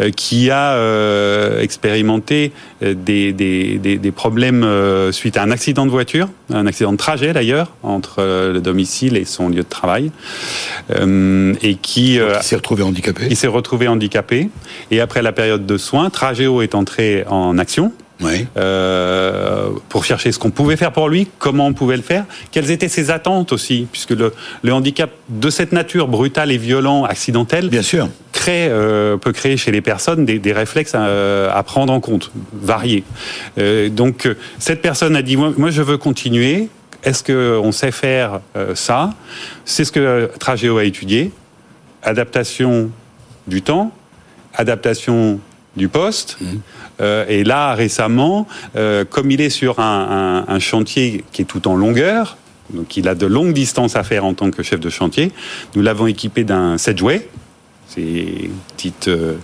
euh, 0.00 0.10
qui 0.10 0.48
a 0.50 0.74
euh, 0.74 1.60
expérimenté 1.60 2.52
euh, 2.84 2.94
des, 2.94 3.32
des, 3.32 3.78
des, 3.78 3.98
des 3.98 4.12
problèmes 4.12 4.62
euh, 4.62 5.10
suite 5.10 5.36
à 5.36 5.42
un 5.42 5.50
accident 5.50 5.86
de 5.86 5.90
voiture, 5.90 6.28
un 6.54 6.68
accident 6.68 6.92
de 6.92 6.98
trajet 6.98 7.32
d'ailleurs, 7.32 7.72
entre 7.82 8.20
euh, 8.20 8.52
le 8.52 8.60
domicile 8.60 9.16
et 9.16 9.24
son 9.24 9.48
lieu 9.48 9.64
de 9.64 9.68
travail, 9.68 10.12
euh, 10.92 11.52
et 11.62 11.74
qui 11.74 12.14
Il 12.14 12.42
s'est 12.42 12.54
retrouvé 12.54 12.84
handicapé. 12.84 13.26
il 13.28 13.36
s'est 13.36 13.48
retrouvé 13.48 13.88
handicapé. 13.88 14.50
Et 14.92 15.00
après 15.00 15.20
la 15.20 15.32
période 15.32 15.66
de 15.66 15.76
soins, 15.76 16.10
Tragéo 16.10 16.62
est 16.62 16.76
entré 16.76 17.24
en 17.28 17.58
action. 17.58 17.92
Oui. 18.22 18.46
euh, 18.56 19.70
pour 19.88 20.04
chercher 20.04 20.32
ce 20.32 20.38
qu'on 20.38 20.50
pouvait 20.50 20.76
faire 20.76 20.92
pour 20.92 21.08
lui, 21.08 21.28
comment 21.38 21.66
on 21.66 21.72
pouvait 21.72 21.96
le 21.96 22.02
faire, 22.02 22.24
quelles 22.50 22.70
étaient 22.70 22.88
ses 22.88 23.10
attentes 23.10 23.52
aussi, 23.52 23.86
puisque 23.90 24.10
le, 24.10 24.32
le 24.62 24.72
handicap 24.72 25.10
de 25.28 25.50
cette 25.50 25.72
nature 25.72 26.08
brutale 26.08 26.52
et 26.52 26.58
violent, 26.58 27.04
accidentel, 27.04 27.68
Bien 27.68 27.82
sûr. 27.82 28.08
crée, 28.32 28.68
euh, 28.70 29.16
peut 29.16 29.32
créer 29.32 29.56
chez 29.56 29.70
les 29.72 29.80
personnes 29.80 30.24
des, 30.24 30.38
des 30.38 30.52
réflexes 30.52 30.94
à, 30.94 31.52
à 31.52 31.62
prendre 31.62 31.92
en 31.92 32.00
compte, 32.00 32.30
variés. 32.52 33.04
Euh, 33.58 33.88
donc 33.88 34.26
euh, 34.26 34.34
cette 34.58 34.82
personne 34.82 35.16
a 35.16 35.22
dit 35.22 35.36
moi, 35.36 35.52
moi, 35.56 35.70
je 35.70 35.82
veux 35.82 35.98
continuer. 35.98 36.68
Est-ce 37.04 37.24
que 37.24 37.58
on 37.62 37.72
sait 37.72 37.90
faire 37.90 38.40
euh, 38.56 38.76
ça? 38.76 39.10
C'est 39.64 39.84
ce 39.84 39.90
que 39.90 40.30
Tragéo 40.38 40.78
a 40.78 40.84
étudié. 40.84 41.32
Adaptation 42.04 42.90
du 43.46 43.62
temps, 43.62 43.92
adaptation 44.54 45.40
du 45.76 45.88
poste. 45.88 46.38
Euh, 47.00 47.24
et 47.28 47.44
là, 47.44 47.74
récemment, 47.74 48.46
euh, 48.76 49.04
comme 49.04 49.30
il 49.30 49.40
est 49.40 49.50
sur 49.50 49.80
un, 49.80 50.44
un- 50.48 50.54
un 50.54 50.58
chantier 50.58 51.24
qui 51.32 51.42
est 51.42 51.46
tout 51.46 51.66
en 51.68 51.74
longueur, 51.76 52.36
donc 52.72 52.96
il 52.96 53.08
a 53.08 53.14
de 53.14 53.26
longues 53.26 53.52
distances 53.52 53.96
à 53.96 54.02
faire 54.02 54.24
en 54.24 54.34
tant 54.34 54.50
que 54.50 54.62
chef 54.62 54.80
de 54.80 54.90
chantier, 54.90 55.32
nous 55.74 55.82
l'avons 55.82 56.06
équipé 56.06 56.44
d'un 56.44 56.78
Sedgway, 56.78 57.28
c'est 57.88 58.00
une 58.02 58.52
petite 58.76 59.08
euh, 59.08 59.34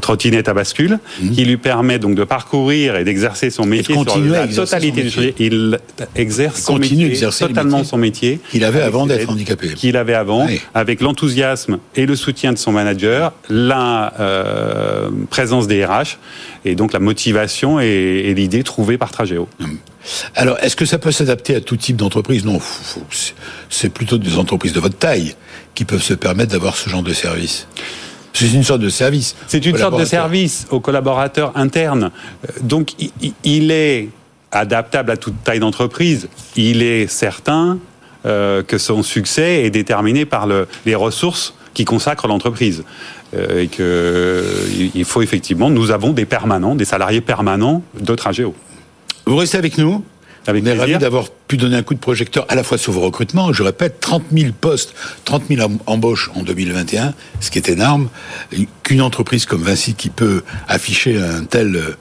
trottinette 0.00 0.48
à 0.48 0.54
bascule, 0.54 0.98
qui 1.34 1.44
lui 1.44 1.56
permet 1.56 1.98
donc 1.98 2.14
de 2.14 2.24
parcourir 2.24 2.96
et 2.96 3.04
d'exercer 3.04 3.50
son 3.50 3.66
métier 3.66 3.94
sur 3.94 4.04
la 4.18 4.46
totalité 4.46 5.08
son 5.10 5.20
du. 5.20 5.34
Il 5.38 5.78
exerce 6.14 6.62
son 6.62 6.78
métier, 6.78 7.08
d'exercer 7.08 7.44
le 7.44 7.48
totalement 7.50 7.78
métier 7.78 7.90
son 7.90 7.96
métier. 7.98 8.40
qu'il 8.50 8.64
avait 8.64 8.82
avant 8.82 9.06
d'être 9.06 9.28
handicapé. 9.30 9.74
Qu'il 9.74 9.96
avait 9.96 10.14
avant, 10.14 10.46
Oui. 10.46 10.60
avec 10.74 11.00
l'enthousiasme 11.00 11.78
et 11.94 12.06
le 12.06 12.16
soutien 12.16 12.52
de 12.52 12.58
son 12.58 12.72
manager, 12.72 13.32
la 13.48 14.12
euh, 14.20 15.08
présence 15.30 15.66
des 15.66 15.84
RH, 15.84 16.18
et 16.64 16.74
donc 16.74 16.92
la 16.92 16.98
motivation 17.00 17.80
et, 17.80 17.86
et 17.86 18.34
l'idée 18.34 18.62
trouvée 18.62 18.98
par 18.98 19.10
Tragéo. 19.12 19.48
Alors, 20.34 20.56
est-ce 20.62 20.76
que 20.76 20.84
ça 20.84 20.98
peut 20.98 21.10
s'adapter 21.10 21.54
à 21.56 21.60
tout 21.60 21.76
type 21.76 21.96
d'entreprise? 21.96 22.44
Non, 22.44 22.60
c'est 23.68 23.88
plutôt 23.88 24.18
des 24.18 24.36
entreprises 24.38 24.72
de 24.72 24.80
votre 24.80 24.96
taille 24.96 25.34
qui 25.74 25.84
peuvent 25.84 26.02
se 26.02 26.14
permettre 26.14 26.52
d'avoir 26.52 26.76
ce 26.76 26.88
genre 26.88 27.02
de 27.02 27.12
service. 27.12 27.66
C'est 28.36 28.52
une 28.52 28.62
sorte 28.64 28.80
de 28.80 28.88
service. 28.88 29.34
C'est 29.46 29.64
une 29.64 29.76
sorte 29.78 29.92
de 29.94 30.04
service 30.10 30.66
aux 30.70 30.80
collaborateurs 30.80 31.52
internes. 31.56 32.10
Euh, 32.44 32.52
Donc, 32.62 32.92
il 33.44 33.70
est 33.70 34.08
adaptable 34.52 35.10
à 35.10 35.16
toute 35.16 35.42
taille 35.44 35.58
d'entreprise. 35.60 36.28
Il 36.56 36.82
est 36.82 37.06
certain 37.08 37.78
euh, 38.24 38.62
que 38.64 38.76
son 38.78 39.02
succès 39.04 39.62
est 39.64 39.70
déterminé 39.70 40.24
par 40.24 40.46
le- 40.48 40.66
les 40.84 40.94
ressources 40.96 41.54
qui 41.74 41.84
consacrent 41.84 42.26
l'entreprise. 42.26 42.82
Euh, 43.34 43.62
et 43.62 43.68
que 43.68 44.44
il- 44.76 44.90
il 44.94 45.04
faut 45.04 45.22
effectivement, 45.22 45.68
nous 45.70 45.90
avons 45.90 46.12
des 46.12 46.24
permanents, 46.26 46.74
des 46.74 46.84
salariés 46.84 47.20
permanents 47.20 47.82
de 48.00 48.14
Tragéo. 48.14 48.54
Vous 49.26 49.36
restez 49.36 49.58
avec 49.58 49.78
nous 49.78 50.04
Avec 50.46 50.62
On 50.62 50.66
est 50.66 50.74
ravis 50.78 50.92
d'avoir 50.98 51.28
pu 51.48 51.56
donner 51.56 51.76
un 51.76 51.82
coup 51.82 51.94
de 51.94 51.98
projecteur 51.98 52.46
à 52.48 52.54
la 52.54 52.62
fois 52.62 52.78
sur 52.78 52.92
vos 52.92 53.00
recrutements, 53.00 53.52
je 53.52 53.62
répète, 53.62 53.98
30 54.00 54.22
000 54.32 54.52
postes, 54.60 54.94
30 55.24 55.44
000 55.48 55.60
em- 55.62 55.78
embauches 55.86 56.30
en 56.34 56.42
2021, 56.42 57.14
ce 57.40 57.50
qui 57.50 57.58
est 57.58 57.68
énorme, 57.68 58.08
qu'une 58.82 59.02
entreprise 59.02 59.44
comme 59.46 59.62
Vinci 59.62 59.94
qui 59.94 60.08
peut 60.10 60.42
afficher 60.68 61.18
un 61.20 61.44
tel, 61.44 61.74
euh, 61.76 61.96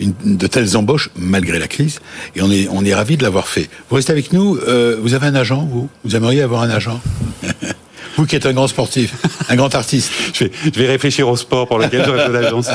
une- 0.00 0.14
de 0.36 0.46
telles 0.46 0.76
embauches 0.76 1.10
malgré 1.16 1.58
la 1.58 1.68
crise, 1.68 2.00
et 2.34 2.42
on 2.42 2.50
est, 2.50 2.68
on 2.70 2.84
est 2.84 2.94
ravis 2.94 3.16
de 3.16 3.22
l'avoir 3.22 3.46
fait. 3.48 3.68
Vous 3.90 3.96
restez 3.96 4.12
avec 4.12 4.32
nous, 4.32 4.56
euh, 4.56 4.98
vous 5.00 5.14
avez 5.14 5.26
un 5.28 5.34
agent, 5.34 5.64
vous? 5.64 5.88
Vous 6.04 6.16
aimeriez 6.16 6.42
avoir 6.42 6.62
un 6.62 6.70
agent? 6.70 7.00
Vous 8.16 8.26
qui 8.26 8.36
êtes 8.36 8.46
un 8.46 8.52
grand 8.52 8.68
sportif, 8.68 9.14
un 9.48 9.56
grand 9.56 9.74
artiste. 9.74 10.12
Je 10.32 10.44
vais, 10.44 10.50
je 10.64 10.78
vais 10.78 10.86
réfléchir 10.86 11.28
au 11.28 11.36
sport 11.36 11.66
pour 11.66 11.78
lequel 11.78 12.04
j'aurai 12.04 12.26
peu 12.26 12.32
d'agence. 12.32 12.68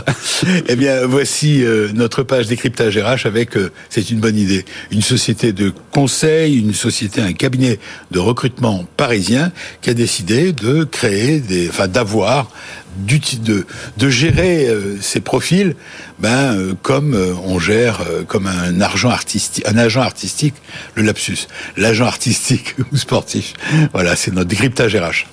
Eh 0.68 0.76
bien, 0.76 1.06
voici 1.06 1.64
euh, 1.64 1.90
notre 1.94 2.24
page 2.24 2.48
décryptage 2.48 2.98
RH 2.98 3.26
avec, 3.26 3.58
euh, 3.58 3.72
c'est 3.90 4.10
une 4.10 4.20
bonne 4.20 4.38
idée, 4.38 4.66
une 4.92 5.02
société 5.02 5.54
de 5.54 5.74
conseil, 5.94 6.60
une 6.60 6.74
société, 6.74 7.22
un 7.22 7.34
cabinet 7.34 7.80
de 8.12 8.20
recrutement 8.20 8.86
parisien 8.98 9.52
qui 9.82 9.90
a 9.90 9.94
décidé 9.94 10.52
de 10.52 10.84
créer 10.84 11.40
des, 11.40 11.70
enfin, 11.70 11.88
d'avoir, 11.88 12.52
de, 12.98 13.66
de 13.98 14.10
gérer 14.10 14.68
euh, 14.68 14.98
ces 15.02 15.20
profils, 15.20 15.76
ben, 16.20 16.54
euh, 16.56 16.74
comme 16.82 17.14
euh, 17.14 17.34
on 17.46 17.60
gère, 17.60 18.02
euh, 18.02 18.24
comme 18.24 18.48
un 18.48 18.82
argent 18.82 19.10
artistique, 19.10 19.64
un 19.68 19.78
agent 19.78 20.02
artistique, 20.02 20.56
le 20.96 21.04
lapsus, 21.04 21.48
l'agent 21.78 22.06
artistique 22.06 22.76
ou 22.92 22.98
sportif. 22.98 23.54
Voilà, 23.94 24.16
c'est 24.16 24.32
notre 24.34 24.50
décryptage 24.50 24.96
RH. 24.96 25.26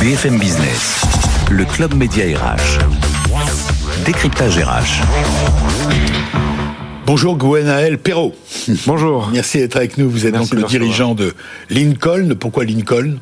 BFM 0.00 0.38
Business, 0.38 1.02
le 1.50 1.64
club 1.64 1.94
média 1.94 2.24
RH. 2.36 2.78
Décryptage 4.04 4.58
RH. 4.58 5.02
Bonjour 7.06 7.36
Gwenaël 7.36 7.98
Perrault. 7.98 8.34
Bonjour. 8.86 9.28
Merci 9.32 9.58
d'être 9.58 9.76
avec 9.76 9.98
nous. 9.98 10.08
Vous 10.08 10.26
êtes 10.26 10.32
Merci 10.32 10.50
donc 10.50 10.60
le 10.62 10.66
dirigeant 10.66 11.14
de 11.14 11.34
Lincoln. 11.70 12.34
Pourquoi 12.38 12.64
Lincoln? 12.64 13.18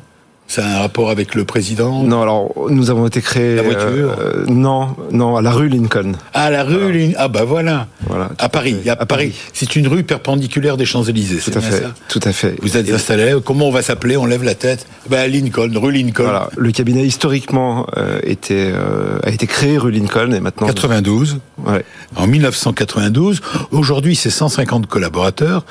Ça 0.47 0.63
a 0.63 0.75
un 0.75 0.79
rapport 0.79 1.09
avec 1.09 1.33
le 1.33 1.45
président? 1.45 2.03
Non, 2.03 2.21
alors 2.21 2.51
nous 2.69 2.91
avons 2.91 3.07
été 3.07 3.21
créés. 3.21 3.55
La 3.55 3.63
voiture? 3.63 4.15
euh, 4.19 4.45
Non, 4.47 4.95
non, 5.11 5.35
à 5.37 5.41
la 5.41 5.51
rue 5.51 5.67
Lincoln. 5.67 6.11
Ah, 6.33 6.51
la 6.51 6.63
rue 6.63 6.91
Lin- 6.91 7.13
Ah, 7.17 7.27
bah 7.27 7.43
voilà. 7.43 7.87
Voilà. 8.07 8.29
À 8.37 8.49
Paris. 8.49 8.77
A 8.87 8.91
À 8.91 8.95
Paris. 8.97 9.07
Paris. 9.07 9.35
C'est 9.53 9.75
une 9.75 9.87
rue 9.87 10.03
perpendiculaire 10.03 10.77
des 10.77 10.85
Champs-Élysées. 10.85 11.37
Tout 11.37 11.43
c'est 11.45 11.57
à 11.57 11.61
fait. 11.61 11.81
ça? 11.81 11.93
Tout 12.07 12.19
à 12.23 12.33
fait. 12.33 12.55
Vous 12.61 12.77
êtes 12.77 12.91
installé. 12.91 13.33
Comment 13.43 13.67
on 13.69 13.71
va 13.71 13.81
s'appeler? 13.81 14.15
On 14.15 14.25
lève 14.25 14.43
la 14.43 14.53
tête. 14.53 14.85
Ben, 15.09 15.31
Lincoln, 15.31 15.71
rue 15.75 15.91
Lincoln. 15.91 16.23
Voilà. 16.25 16.49
Le 16.55 16.71
cabinet 16.71 17.03
historiquement 17.03 17.87
euh, 17.97 18.19
était, 18.23 18.69
euh, 18.75 19.17
a 19.23 19.31
été 19.31 19.47
créé 19.47 19.77
rue 19.79 19.91
Lincoln 19.91 20.31
et 20.33 20.39
maintenant. 20.39 20.67
92. 20.67 21.39
Ouais. 21.65 21.83
En 22.15 22.27
1992. 22.27 23.41
Aujourd'hui, 23.71 24.15
c'est 24.15 24.29
150 24.29 24.85
collaborateurs. 24.87 25.65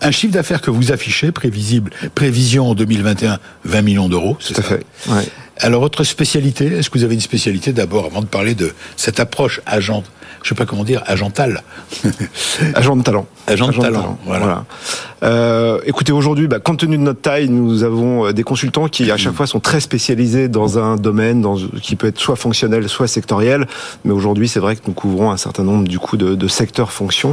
Un 0.00 0.10
chiffre 0.10 0.32
d'affaires 0.32 0.60
que 0.60 0.70
vous 0.70 0.92
affichez, 0.92 1.32
prévisible, 1.32 1.90
prévision 2.14 2.70
en 2.70 2.74
2021, 2.74 3.38
20 3.64 3.82
millions 3.82 4.08
d'euros. 4.08 4.36
c'est 4.40 4.54
Tout 4.54 4.60
à 4.60 4.64
fait. 4.64 4.86
Ouais. 5.08 5.26
Alors, 5.58 5.80
votre 5.80 6.04
spécialité, 6.04 6.66
est-ce 6.66 6.90
que 6.90 6.98
vous 6.98 7.04
avez 7.04 7.14
une 7.14 7.20
spécialité 7.20 7.72
d'abord, 7.72 8.04
avant 8.06 8.20
de 8.20 8.26
parler 8.26 8.54
de 8.54 8.74
cette 8.96 9.20
approche 9.20 9.60
agent, 9.64 10.04
je 10.46 10.50
sais 10.50 10.54
pas 10.54 10.64
comment 10.64 10.84
dire, 10.84 11.02
agentale 11.06 11.64
Agent 12.74 12.94
de 12.94 13.02
talent. 13.02 13.26
Agent 13.48 13.66
de 13.66 13.80
talent, 13.80 14.16
voilà. 14.24 14.64
Euh, 15.24 15.80
écoutez, 15.86 16.12
aujourd'hui, 16.12 16.46
bah, 16.46 16.60
compte 16.60 16.78
tenu 16.78 16.96
de 16.96 17.02
notre 17.02 17.20
taille, 17.20 17.48
nous 17.48 17.82
avons 17.82 18.26
euh, 18.26 18.32
des 18.32 18.44
consultants 18.44 18.86
qui, 18.86 19.10
à 19.10 19.16
chaque 19.16 19.34
fois, 19.34 19.48
sont 19.48 19.58
très 19.58 19.80
spécialisés 19.80 20.46
dans 20.46 20.78
un 20.78 20.94
domaine, 20.94 21.40
dans, 21.40 21.56
qui 21.82 21.96
peut 21.96 22.06
être 22.06 22.20
soit 22.20 22.36
fonctionnel, 22.36 22.88
soit 22.88 23.08
sectoriel. 23.08 23.66
Mais 24.04 24.12
aujourd'hui, 24.12 24.46
c'est 24.46 24.60
vrai 24.60 24.76
que 24.76 24.82
nous 24.86 24.92
couvrons 24.92 25.32
un 25.32 25.36
certain 25.36 25.64
nombre, 25.64 25.88
du 25.88 25.98
coup, 25.98 26.16
de, 26.16 26.36
de 26.36 26.48
secteurs 26.48 26.92
fonctions. 26.92 27.32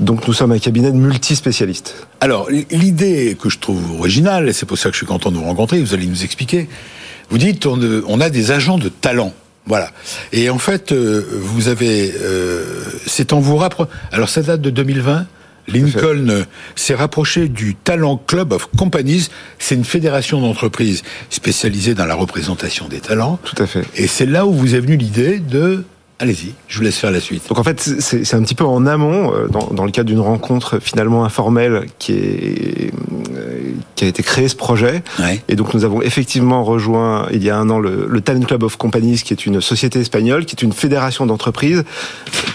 Donc, 0.00 0.26
nous 0.26 0.34
sommes 0.34 0.50
un 0.50 0.58
cabinet 0.58 0.90
de 0.90 0.96
multispécialistes. 0.96 2.08
Alors, 2.20 2.48
l'idée 2.72 3.38
que 3.40 3.50
je 3.50 3.60
trouve 3.60 4.00
originale, 4.00 4.48
et 4.48 4.52
c'est 4.52 4.66
pour 4.66 4.78
ça 4.78 4.88
que 4.88 4.94
je 4.94 4.98
suis 4.98 5.06
content 5.06 5.30
de 5.30 5.36
vous 5.36 5.44
rencontrer, 5.44 5.78
vous 5.78 5.94
allez 5.94 6.06
nous 6.06 6.24
expliquer, 6.24 6.68
vous 7.30 7.38
dites 7.38 7.66
on, 7.66 7.78
on 8.08 8.20
a 8.20 8.30
des 8.30 8.50
agents 8.50 8.78
de 8.78 8.88
talent. 8.88 9.32
Voilà. 9.68 9.90
Et 10.32 10.50
en 10.50 10.58
fait, 10.58 10.92
euh, 10.92 11.24
vous 11.30 11.68
avez... 11.68 12.12
euh, 12.20 12.64
c'est 13.06 13.32
en 13.32 13.40
vous 13.40 13.56
rapprochant... 13.56 13.90
Alors, 14.10 14.28
ça 14.28 14.42
date 14.42 14.60
de 14.60 14.70
2020 14.70 15.26
Lincoln 15.68 16.28
euh, 16.30 16.44
s'est 16.74 16.94
rapproché 16.94 17.48
du 17.48 17.74
Talent 17.74 18.16
Club 18.26 18.52
of 18.52 18.70
Companies. 18.76 19.28
C'est 19.58 19.74
une 19.74 19.84
fédération 19.84 20.40
d'entreprises 20.40 21.02
spécialisée 21.30 21.94
dans 21.94 22.06
la 22.06 22.14
représentation 22.14 22.88
des 22.88 23.00
talents. 23.00 23.38
Tout 23.44 23.62
à 23.62 23.66
fait. 23.66 23.84
Et 23.94 24.06
c'est 24.06 24.26
là 24.26 24.46
où 24.46 24.52
vous 24.52 24.74
est 24.74 24.80
venue 24.80 24.96
l'idée 24.96 25.38
de... 25.38 25.84
Allez-y, 26.20 26.52
je 26.66 26.78
vous 26.78 26.82
laisse 26.82 26.96
faire 26.98 27.12
la 27.12 27.20
suite. 27.20 27.48
Donc 27.48 27.60
en 27.60 27.62
fait, 27.62 27.80
c'est 27.80 28.34
un 28.34 28.42
petit 28.42 28.56
peu 28.56 28.64
en 28.64 28.86
amont, 28.86 29.32
euh, 29.32 29.46
dans, 29.46 29.68
dans 29.68 29.84
le 29.84 29.92
cadre 29.92 30.08
d'une 30.08 30.18
rencontre 30.18 30.80
finalement 30.80 31.24
informelle 31.24 31.86
qui 32.00 32.12
est, 32.12 32.90
euh, 33.36 33.70
qu'a 33.94 34.06
été 34.06 34.24
créé 34.24 34.48
ce 34.48 34.56
projet. 34.56 35.04
Ouais. 35.20 35.40
Et 35.46 35.54
donc 35.54 35.74
nous 35.74 35.84
avons 35.84 36.02
effectivement 36.02 36.64
rejoint 36.64 37.28
il 37.32 37.44
y 37.44 37.50
a 37.50 37.56
un 37.56 37.70
an 37.70 37.78
le, 37.78 38.08
le 38.08 38.20
Talent 38.20 38.40
Club 38.40 38.64
of 38.64 38.76
Companies, 38.76 39.22
qui 39.24 39.32
est 39.32 39.46
une 39.46 39.60
société 39.60 40.00
espagnole, 40.00 40.44
qui 40.44 40.56
est 40.56 40.62
une 40.62 40.72
fédération 40.72 41.24
d'entreprises, 41.24 41.84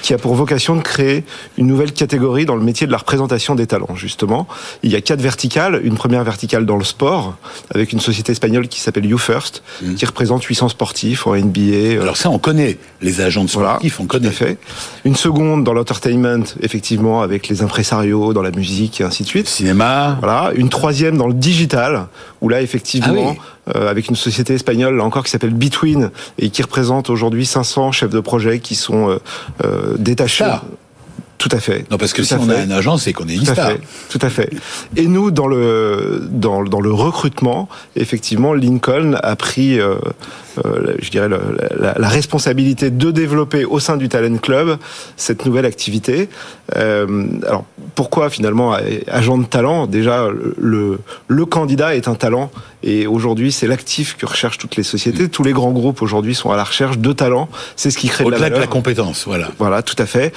qui 0.01 0.13
a 0.13 0.17
pour 0.17 0.35
vocation 0.35 0.75
de 0.75 0.81
créer 0.81 1.23
une 1.57 1.67
nouvelle 1.67 1.93
catégorie 1.93 2.45
dans 2.45 2.57
le 2.57 2.63
métier 2.63 2.85
de 2.85 2.91
la 2.91 2.97
représentation 2.97 3.55
des 3.55 3.65
talents. 3.65 3.95
Justement, 3.95 4.45
il 4.83 4.91
y 4.91 4.95
a 4.97 5.01
quatre 5.01 5.21
verticales. 5.21 5.79
Une 5.85 5.95
première 5.95 6.25
verticale 6.25 6.65
dans 6.65 6.75
le 6.77 6.83
sport, 6.83 7.37
avec 7.73 7.93
une 7.93 8.01
société 8.01 8.33
espagnole 8.33 8.67
qui 8.67 8.81
s'appelle 8.81 9.05
You 9.05 9.17
First, 9.17 9.63
qui 9.95 10.05
représente 10.05 10.43
800 10.43 10.67
sportifs 10.67 11.27
en 11.27 11.35
NBA. 11.37 11.59
euh, 11.61 12.01
Alors 12.01 12.17
ça, 12.17 12.29
on 12.29 12.39
connaît 12.39 12.77
les 13.01 13.21
agents 13.21 13.45
de 13.45 13.52
voilà, 13.53 13.79
on 13.81 13.87
tout 13.87 14.07
connaît. 14.07 14.27
à 14.27 14.31
fait. 14.31 14.57
Une 15.05 15.15
seconde 15.15 15.63
dans 15.63 15.73
l'entertainment, 15.73 16.43
effectivement, 16.61 17.21
avec 17.21 17.47
les 17.47 17.61
impresarios, 17.61 18.33
dans 18.33 18.41
la 18.41 18.51
musique 18.51 19.01
et 19.01 19.03
ainsi 19.03 19.23
de 19.23 19.27
suite. 19.27 19.47
Cinéma. 19.47 20.17
Voilà. 20.19 20.51
Une 20.55 20.69
troisième 20.69 21.17
dans 21.17 21.27
le 21.27 21.33
digital, 21.33 22.07
où 22.41 22.49
là, 22.49 22.61
effectivement, 22.61 23.35
Ah 23.37 23.75
euh, 23.75 23.89
avec 23.89 24.09
une 24.09 24.15
société 24.15 24.53
espagnole, 24.53 24.97
là 24.97 25.03
encore, 25.05 25.23
qui 25.23 25.31
s'appelle 25.31 25.53
Between, 25.53 26.11
et 26.37 26.49
qui 26.49 26.61
représente 26.61 27.09
aujourd'hui 27.09 27.45
500 27.45 27.93
chefs 27.93 28.09
de 28.09 28.19
projet 28.19 28.59
qui 28.59 28.75
sont 28.75 29.09
euh, 29.09 29.17
euh, 29.63 29.95
détachés. 29.97 30.45
Tout 31.43 31.49
à 31.57 31.59
fait. 31.59 31.85
Non, 31.91 31.97
parce 31.97 32.13
que 32.13 32.21
Tout 32.21 32.27
si 32.27 32.33
on 32.35 32.47
a 32.49 32.61
une 32.63 32.71
agence, 32.71 33.03
c'est 33.03 33.11
qu'on 33.11 33.27
est 33.27 33.35
une 33.35 33.43
Tout 33.43 33.51
à 33.51 33.55
fait, 33.55 33.81
tout 34.09 34.19
à 34.21 34.29
fait. 34.29 34.49
Et 34.95 35.07
nous, 35.07 35.29
dans 35.29 35.47
le 35.47 36.25
dans, 36.31 36.63
dans 36.63 36.79
le 36.79 36.91
recrutement, 36.93 37.67
effectivement, 37.97 38.53
Lincoln 38.53 39.17
a 39.21 39.35
pris, 39.35 39.77
euh, 39.77 39.95
euh, 40.65 40.95
je 41.01 41.09
dirais, 41.09 41.27
le- 41.27 41.57
la, 41.77 41.95
la 41.99 42.07
responsabilité 42.07 42.91
de 42.91 43.11
développer 43.11 43.65
au 43.65 43.81
sein 43.81 43.97
du 43.97 44.07
Talent 44.07 44.37
Club 44.37 44.77
cette 45.17 45.45
nouvelle 45.45 45.65
activité. 45.65 46.29
Euh, 46.77 47.25
alors, 47.45 47.65
pourquoi 47.95 48.29
finalement 48.29 48.73
agent 49.11 49.37
de 49.37 49.45
talent? 49.45 49.85
Déjà, 49.85 50.29
le 50.57 50.99
le 51.27 51.45
candidat 51.45 51.95
est 51.97 52.07
un 52.07 52.15
talent, 52.15 52.51
et 52.83 53.05
aujourd'hui, 53.05 53.51
c'est 53.51 53.67
l'actif 53.67 54.15
que 54.17 54.25
recherchent 54.25 54.59
toutes 54.59 54.77
les 54.77 54.83
sociétés. 54.83 55.27
Tous 55.27 55.43
les 55.43 55.51
grands 55.51 55.71
groupes 55.71 56.01
aujourd'hui 56.01 56.35
sont 56.35 56.51
à 56.51 56.55
la 56.55 56.63
recherche 56.63 56.99
de 56.99 57.11
talents. 57.11 57.49
C'est 57.75 57.91
ce 57.91 57.97
qui 57.97 58.07
crée 58.07 58.23
de 58.23 58.29
la 58.29 58.35
Au-delà 58.37 58.49
de 58.49 58.53
valeur. 58.55 58.67
la 58.69 58.71
compétence, 58.71 59.25
voilà. 59.25 59.49
Voilà, 59.59 59.81
tout 59.83 59.95
à 59.97 60.05
fait. 60.05 60.31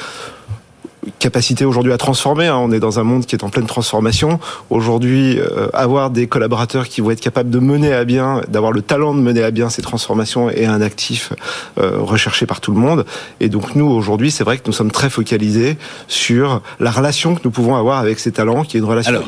Capacité 1.18 1.64
aujourd'hui 1.64 1.92
à 1.92 1.98
transformer. 1.98 2.46
hein. 2.46 2.56
On 2.56 2.72
est 2.72 2.80
dans 2.80 2.98
un 2.98 3.04
monde 3.04 3.26
qui 3.26 3.36
est 3.36 3.44
en 3.44 3.48
pleine 3.48 3.66
transformation. 3.66 4.40
Aujourd'hui, 4.70 5.38
euh, 5.38 5.68
avoir 5.72 6.10
des 6.10 6.26
collaborateurs 6.26 6.88
qui 6.88 7.00
vont 7.00 7.10
être 7.10 7.20
capables 7.20 7.50
de 7.50 7.58
mener 7.58 7.92
à 7.92 8.04
bien, 8.04 8.40
d'avoir 8.48 8.72
le 8.72 8.82
talent 8.82 9.14
de 9.14 9.20
mener 9.20 9.42
à 9.42 9.50
bien 9.50 9.70
ces 9.70 9.82
transformations 9.82 10.50
est 10.50 10.66
un 10.66 10.80
actif 10.80 11.32
euh, 11.78 11.98
recherché 11.98 12.44
par 12.46 12.60
tout 12.60 12.72
le 12.72 12.78
monde. 12.78 13.04
Et 13.40 13.48
donc 13.48 13.74
nous, 13.76 13.86
aujourd'hui, 13.86 14.30
c'est 14.30 14.44
vrai 14.44 14.58
que 14.58 14.62
nous 14.66 14.72
sommes 14.72 14.90
très 14.90 15.10
focalisés 15.10 15.78
sur 16.08 16.60
la 16.80 16.90
relation 16.90 17.34
que 17.34 17.40
nous 17.44 17.50
pouvons 17.50 17.76
avoir 17.76 17.98
avec 17.98 18.18
ces 18.18 18.32
talents, 18.32 18.64
qui 18.64 18.76
est 18.76 18.80
une 18.80 18.86
relation 18.86 19.10
Alors, 19.12 19.24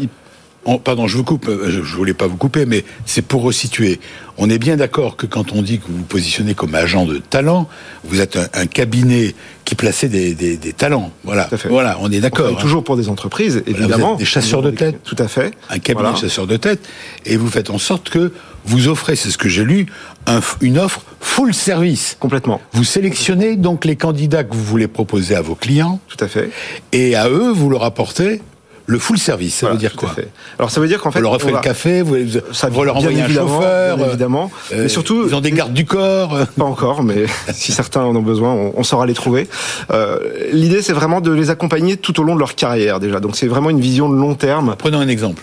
On- 0.71 0.79
pardon, 0.79 1.07
je 1.07 1.17
vous 1.17 1.25
coupe, 1.25 1.49
euh, 1.49 1.71
je, 1.71 1.83
je 1.83 1.97
voulais 1.97 2.13
pas 2.13 2.27
vous 2.27 2.37
couper, 2.37 2.67
mais 2.67 2.85
c'est 3.07 3.23
pour 3.23 3.41
resituer. 3.43 4.01
On 4.37 4.51
est 4.51 4.59
bien 4.59 4.77
d'accord 4.77 5.17
que 5.17 5.25
quand 5.25 5.53
on 5.53 5.63
dit 5.63 5.79
que 5.79 5.87
vous 5.89 5.97
vous 5.97 6.03
positionnez 6.05 6.55
comme 6.55 6.75
agent 6.75 7.07
de 7.07 7.17
talent, 7.19 7.69
vous 8.05 8.21
êtes 8.21 8.37
un, 8.37 8.47
un 8.53 8.67
cabinet 8.67 9.35
qui 9.65 9.75
plaçait 9.75 10.09
des, 10.09 10.35
des- 10.35 10.59
des 10.59 10.73
talents. 10.75 11.11
Voilà, 11.25 11.45
Tout 11.45 11.55
à 11.55 11.59
fait. 11.59 11.69
voilà, 11.71 11.97
on 12.03 12.13
est 12.13 12.21
d'accord. 12.21 12.49
hein. 12.51 12.61
toujours 12.61 12.85
pour 12.85 12.97
des 12.99 13.09
entreprises, 13.09 13.63
vous 13.67 13.71
évidemment. 13.73 14.13
êtes 14.13 14.19
des 14.19 14.25
chasseurs 14.27 14.61
de 14.63 14.71
tête. 14.71 15.03
Tout 15.05 15.17
à 15.19 15.27
fait. 15.27 15.53
un 15.71 15.79
cabinet 15.79 16.03
Voilà. 16.03 16.13
de 16.13 16.21
chasseurs 16.21 16.47
de 16.47 16.57
tête, 16.59 16.81
et 17.25 17.37
vous 17.39 17.49
faites 17.49 17.71
en 17.71 17.79
sorte 17.79 18.11
que 18.11 18.33
vous 18.67 18.89
offrez, 18.89 19.17
c'est 19.17 19.31
ce 19.31 19.39
que 19.39 19.49
j'ai 19.49 19.65
lu, 19.65 19.87
un 20.27 20.41
une 20.61 20.79
offre 20.79 21.03
full 21.21 21.55
service. 21.55 22.19
Complètement. 22.21 22.61
Vous 22.73 22.85
sélectionnez 22.85 23.57
donc 23.57 23.87
les 23.87 23.97
candidats 23.97 24.45
que 24.45 24.53
vous 24.55 24.65
voulez 24.65 24.87
proposer 24.89 25.35
à 25.35 25.41
vos 25.41 25.55
clients, 25.55 25.99
Tout 26.09 26.23
à 26.23 26.29
fait. 26.29 26.51
et 26.93 27.15
à 27.17 27.31
eux, 27.31 27.51
vous 27.53 27.71
leur 27.71 27.85
apportez 27.85 28.43
le 28.91 28.99
full 28.99 29.19
service. 29.19 29.55
Ça 29.57 29.67
Voilà, 29.67 29.75
veut 29.75 29.79
dire 29.81 29.95
quoi 29.97 30.09
fait. 30.09 30.29
Alors 30.59 30.71
ça 30.71 30.81
veut 30.81 30.89
dire 30.89 30.99
qu'en 31.01 31.11
fait, 31.11 31.19
Vous 31.19 31.23
leur 31.25 31.35
offrez 31.35 31.53
le 31.53 31.59
café, 31.61 32.01
vous, 32.03 32.17
Ça, 32.53 32.71
vous 32.71 32.83
leur 32.85 32.97
envoyez 32.97 33.21
un 33.23 33.29
chauffeur, 33.29 34.01
euh, 34.01 34.07
évidemment. 34.09 34.51
euh, 34.73 34.83
Mais 34.83 34.89
surtout, 34.89 35.25
ils 35.29 35.35
ont 35.35 35.41
des 35.43 35.51
gardes 35.53 35.75
du 35.75 35.85
corps. 35.85 36.35
euh. 36.35 36.45
Pas 36.57 36.65
encore, 36.65 37.03
mais 37.03 37.27
si 37.53 37.71
certains 37.73 38.01
en 38.01 38.17
ont 38.17 38.23
besoin, 38.23 38.51
on, 38.53 38.73
on 38.77 38.83
saura 38.83 39.05
les 39.07 39.13
trouver. 39.15 39.47
Euh, 39.93 40.19
L'idée, 40.53 40.81
c'est 40.81 40.95
vraiment 40.95 41.21
de 41.21 41.31
les 41.31 41.51
accompagner 41.51 41.99
tout 41.99 42.19
au 42.19 42.23
long 42.25 42.35
de 42.35 42.41
leur 42.41 42.55
carrière 42.55 42.99
déjà. 42.99 43.21
Donc 43.21 43.37
c'est 43.37 43.47
vraiment 43.47 43.69
une 43.71 43.81
vision 43.81 44.09
de 44.09 44.17
long 44.17 44.35
terme. 44.35 44.75
Prenons 44.79 45.01
un 45.01 45.09
exemple. 45.09 45.43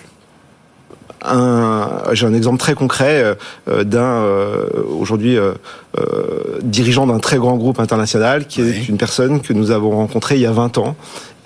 Un- 1.23 1.89
J'ai 2.13 2.25
un 2.27 2.33
exemple 2.33 2.57
très 2.59 2.75
concret 2.75 3.35
euh, 3.67 3.83
d'un 3.83 3.99
euh, 4.01 4.65
aujourd'hui 4.99 5.37
euh, 5.37 5.53
euh, 5.97 6.59
dirigeant 6.63 7.07
d'un 7.07 7.19
très 7.19 7.37
grand 7.37 7.55
groupe 7.57 7.79
international, 7.79 8.47
qui 8.47 8.61
Oui. 8.61 8.69
est 8.69 8.89
une 8.89 8.97
personne 8.97 9.41
que 9.41 9.53
nous 9.53 9.71
avons 9.71 9.91
rencontrée 9.91 10.35
il 10.35 10.41
y 10.41 10.45
a 10.45 10.51
20 10.51 10.77
ans 10.77 10.95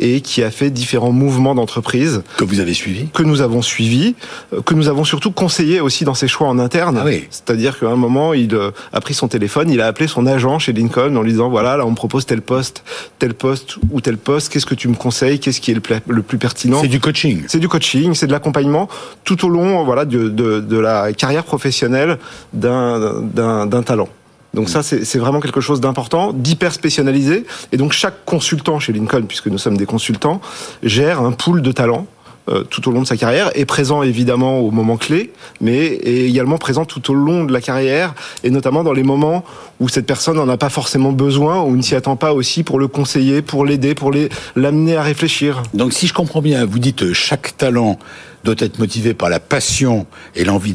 et 0.01 0.21
qui 0.21 0.43
a 0.43 0.49
fait 0.49 0.69
différents 0.69 1.11
mouvements 1.11 1.55
d'entreprise 1.55 2.21
Que 2.37 2.45
vous 2.45 2.61
avez 2.61 2.73
suivi 2.73 3.07
que 3.13 3.21
nous 3.21 3.41
avons 3.41 3.61
suivi, 3.61 4.15
euh, 4.53 4.61
que 4.61 4.73
nous 4.73 4.87
avons 4.87 5.03
surtout 5.03 5.31
conseillé 5.31 5.81
aussi 5.81 6.05
dans 6.05 6.13
ses 6.13 6.27
choix 6.29 6.47
en 6.47 6.57
interne. 6.57 6.97
Ah 7.01 7.05
oui. 7.05 7.25
C'est-à-dire 7.29 7.77
qu'à 7.77 7.87
un 7.89 7.97
moment, 7.97 8.33
il 8.33 8.55
euh, 8.55 8.71
a 8.93 9.01
pris 9.01 9.13
son 9.13 9.27
téléphone, 9.27 9.69
il 9.69 9.81
a 9.81 9.87
appelé 9.87 10.07
son 10.07 10.25
agent 10.25 10.57
chez 10.59 10.71
Lincoln 10.73 11.15
en 11.17 11.21
lui 11.21 11.31
disant 11.31 11.49
voilà, 11.49 11.75
là 11.75 11.85
on 11.85 11.91
me 11.91 11.95
propose 11.95 12.25
tel 12.25 12.41
poste, 12.41 12.83
tel 13.19 13.33
poste 13.33 13.75
ou 13.91 13.99
tel 13.99 14.17
poste, 14.17 14.51
qu'est-ce 14.53 14.65
que 14.65 14.75
tu 14.75 14.87
me 14.87 14.95
conseilles, 14.95 15.39
qu'est-ce 15.39 15.59
qui 15.59 15.71
est 15.71 15.75
le, 16.07 16.21
plus 16.21 16.37
pertinent? 16.37 16.79
C'est 16.81 16.87
du 16.87 17.01
coaching. 17.01 17.43
c'est 17.47 17.59
du 17.59 17.67
coaching, 17.67 18.13
c'est 18.13 18.27
de 18.27 18.31
l'accompagnement 18.31 18.87
tout 19.25 19.45
au 19.45 19.49
long 19.49 19.83
voilà, 19.83 20.05
de, 20.05 20.29
de, 20.29 20.61
de 20.61 20.77
la 20.79 21.11
carrière 21.13 21.43
professionnelle 21.43 22.17
d'un 22.53 23.83
talent. 23.85 24.07
Donc 24.53 24.69
ça, 24.69 24.81
c'est 24.83 25.17
vraiment 25.17 25.39
quelque 25.39 25.61
chose 25.61 25.79
d'important, 25.79 26.33
d'hyper 26.33 26.73
spécialisé. 26.73 27.45
Et 27.71 27.77
donc 27.77 27.93
chaque 27.93 28.25
consultant 28.25 28.79
chez 28.79 28.93
Lincoln, 28.93 29.23
puisque 29.27 29.47
nous 29.47 29.57
sommes 29.57 29.77
des 29.77 29.85
consultants, 29.85 30.41
gère 30.83 31.21
un 31.21 31.31
pool 31.31 31.61
de 31.61 31.71
talents 31.71 32.07
euh, 32.49 32.63
tout 32.63 32.87
au 32.89 32.91
long 32.91 33.01
de 33.01 33.07
sa 33.07 33.17
carrière, 33.17 33.51
est 33.53 33.65
présent 33.65 34.01
évidemment 34.01 34.59
au 34.59 34.71
moment 34.71 34.97
clé, 34.97 35.31
mais 35.61 35.85
est 35.85 36.27
également 36.27 36.57
présent 36.57 36.83
tout 36.83 37.11
au 37.11 37.13
long 37.13 37.43
de 37.43 37.53
la 37.53 37.61
carrière, 37.61 38.15
et 38.43 38.49
notamment 38.49 38.83
dans 38.83 38.93
les 38.93 39.03
moments 39.03 39.43
où 39.79 39.87
cette 39.87 40.07
personne 40.07 40.37
n'en 40.37 40.49
a 40.49 40.57
pas 40.57 40.69
forcément 40.69 41.11
besoin, 41.11 41.61
ou 41.61 41.75
ne 41.75 41.81
s'y 41.81 41.95
attend 41.95 42.15
pas 42.15 42.33
aussi 42.33 42.63
pour 42.63 42.79
le 42.79 42.87
conseiller, 42.87 43.43
pour 43.43 43.65
l'aider, 43.65 43.93
pour 43.93 44.11
l'amener 44.55 44.95
à 44.95 45.03
réfléchir. 45.03 45.61
Donc 45.75 45.93
si 45.93 46.07
je 46.07 46.13
comprends 46.13 46.41
bien, 46.41 46.65
vous 46.65 46.79
dites 46.79 47.03
euh, 47.03 47.13
chaque 47.13 47.55
talent 47.55 47.99
doit 48.43 48.55
être 48.59 48.79
motivé 48.79 49.13
par 49.13 49.29
la 49.29 49.39
passion 49.39 50.05
et 50.35 50.43
l'envie 50.43 50.73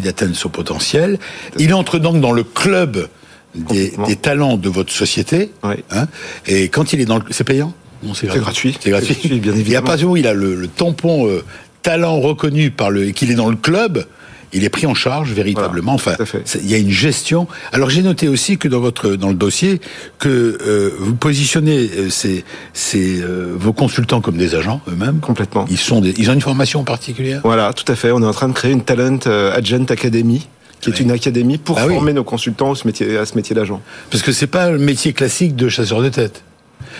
d'atteindre 0.00 0.36
son 0.36 0.48
potentiel. 0.48 1.18
Il 1.58 1.72
entre 1.74 1.98
donc 1.98 2.20
dans 2.20 2.32
le 2.32 2.44
club 2.44 3.08
des, 3.54 3.92
talents 4.20 4.56
de 4.56 4.68
votre 4.68 4.92
société. 4.92 5.50
Oui. 5.62 5.76
hein, 5.90 6.06
et 6.46 6.68
quand 6.68 6.92
il 6.92 7.00
est 7.00 7.06
dans 7.06 7.18
le, 7.18 7.24
c'est 7.30 7.44
payant? 7.44 7.72
Non, 8.02 8.14
c'est 8.14 8.26
gratuit. 8.26 8.76
C'est 8.80 8.90
gratuit. 8.90 9.14
Gratuit, 9.14 9.40
bien 9.40 9.52
Et 9.52 9.56
à 9.56 9.58
évidemment. 9.60 9.86
partir 9.86 10.10
où 10.10 10.16
il 10.16 10.26
a 10.26 10.34
le, 10.34 10.54
le 10.54 10.68
tampon 10.68 11.26
euh, 11.28 11.42
talent 11.82 12.20
reconnu 12.20 12.70
par 12.70 12.90
le 12.90 13.08
et 13.08 13.12
qu'il 13.12 13.30
est 13.30 13.34
dans 13.36 13.48
le 13.48 13.56
club. 13.56 14.04
Il 14.52 14.64
est 14.64 14.68
pris 14.68 14.86
en 14.86 14.94
charge 14.94 15.32
véritablement. 15.32 15.92
enfin, 15.94 16.14
il 16.62 16.70
y 16.70 16.74
a 16.74 16.78
une 16.78 16.90
gestion. 16.90 17.46
Alors 17.72 17.90
j'ai 17.90 18.02
noté 18.02 18.28
aussi 18.28 18.58
que 18.58 18.68
dans 18.68 18.80
votre 18.80 19.10
dans 19.16 19.28
le 19.28 19.34
dossier 19.34 19.80
que 20.18 20.56
euh, 20.66 20.90
vous 20.98 21.14
positionnez 21.14 21.90
euh, 21.96 22.10
ces, 22.10 22.44
ces 22.72 23.20
euh, 23.20 23.52
vos 23.56 23.72
consultants 23.72 24.20
comme 24.20 24.36
des 24.36 24.54
agents 24.54 24.80
eux-mêmes. 24.88 25.18
Complètement. 25.20 25.66
Ils 25.70 25.78
sont 25.78 26.00
des- 26.00 26.14
ils 26.16 26.30
ont 26.30 26.34
une 26.34 26.40
formation 26.40 26.84
particulière? 26.84 27.40
Voilà, 27.44 27.72
tout 27.72 27.90
à 27.90 27.96
fait. 27.96 28.12
On 28.12 28.22
est 28.22 28.26
en 28.26 28.32
train 28.32 28.48
de 28.48 28.52
créer 28.54 28.70
une 28.72 28.82
Talent 28.82 29.18
Agent 29.54 29.84
Academy, 29.90 30.46
qui 30.80 30.90
est 30.90 31.00
une 31.00 31.10
académie 31.10 31.58
pour 31.58 31.78
Ah 31.78 31.86
oui. 31.86 31.94
former 31.94 32.12
nos 32.12 32.24
consultants 32.24 32.72
à 32.72 32.76
ce 32.76 32.86
métier, 32.86 33.54
d'agent. 33.54 33.82
Parce 34.10 34.22
que 34.22 34.32
c'est 34.32 34.46
pas 34.46 34.70
le 34.70 34.78
métier 34.78 35.12
classique 35.12 35.56
de 35.56 35.68
chasseur 35.68 36.00
de 36.02 36.08
tête. 36.08 36.42